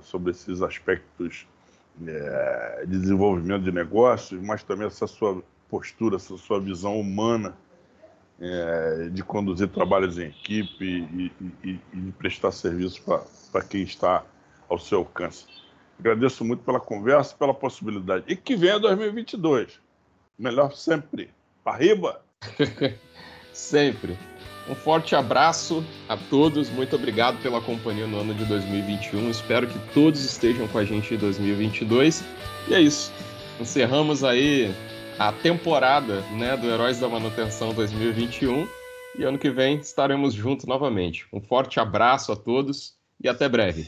sobre 0.00 0.30
esses 0.30 0.62
aspectos 0.62 1.46
é, 2.02 2.86
de 2.86 2.98
desenvolvimento 2.98 3.64
de 3.64 3.72
negócios, 3.72 4.40
mas 4.42 4.62
também 4.62 4.86
essa 4.86 5.06
sua 5.06 5.42
postura, 5.68 6.16
essa 6.16 6.34
sua 6.38 6.58
visão 6.58 6.98
humana 6.98 7.54
é, 8.40 9.10
de 9.12 9.22
conduzir 9.22 9.68
trabalhos 9.68 10.16
em 10.16 10.28
equipe 10.28 10.82
e, 10.82 11.30
e, 11.62 11.78
e 11.92 12.00
de 12.00 12.12
prestar 12.12 12.52
serviço 12.52 13.04
para 13.52 13.62
quem 13.64 13.82
está 13.82 14.24
ao 14.66 14.78
seu 14.78 15.00
alcance. 15.00 15.46
Agradeço 16.00 16.42
muito 16.46 16.64
pela 16.64 16.80
conversa, 16.80 17.36
pela 17.36 17.52
possibilidade. 17.52 18.24
E 18.26 18.34
que 18.34 18.56
venha 18.56 18.78
2022. 18.78 19.78
Melhor 20.38 20.72
sempre. 20.72 21.28
Arriba! 21.62 22.22
sempre. 23.52 24.16
Um 24.66 24.74
forte 24.74 25.14
abraço 25.14 25.84
a 26.08 26.16
todos. 26.16 26.70
Muito 26.70 26.96
obrigado 26.96 27.40
pela 27.42 27.60
companhia 27.60 28.06
no 28.06 28.18
ano 28.18 28.32
de 28.32 28.46
2021. 28.46 29.28
Espero 29.28 29.66
que 29.66 29.78
todos 29.92 30.24
estejam 30.24 30.66
com 30.68 30.78
a 30.78 30.84
gente 30.84 31.12
em 31.12 31.18
2022. 31.18 32.24
E 32.68 32.74
é 32.74 32.80
isso. 32.80 33.12
Encerramos 33.60 34.24
aí 34.24 34.74
a 35.18 35.30
temporada 35.32 36.22
né, 36.30 36.56
do 36.56 36.66
Heróis 36.66 36.98
da 36.98 37.08
Manutenção 37.08 37.74
2021. 37.74 38.66
E 39.18 39.24
ano 39.24 39.38
que 39.38 39.50
vem 39.50 39.76
estaremos 39.76 40.32
juntos 40.32 40.64
novamente. 40.64 41.26
Um 41.30 41.42
forte 41.42 41.78
abraço 41.78 42.32
a 42.32 42.36
todos 42.36 42.94
e 43.22 43.28
até 43.28 43.50
breve. 43.50 43.86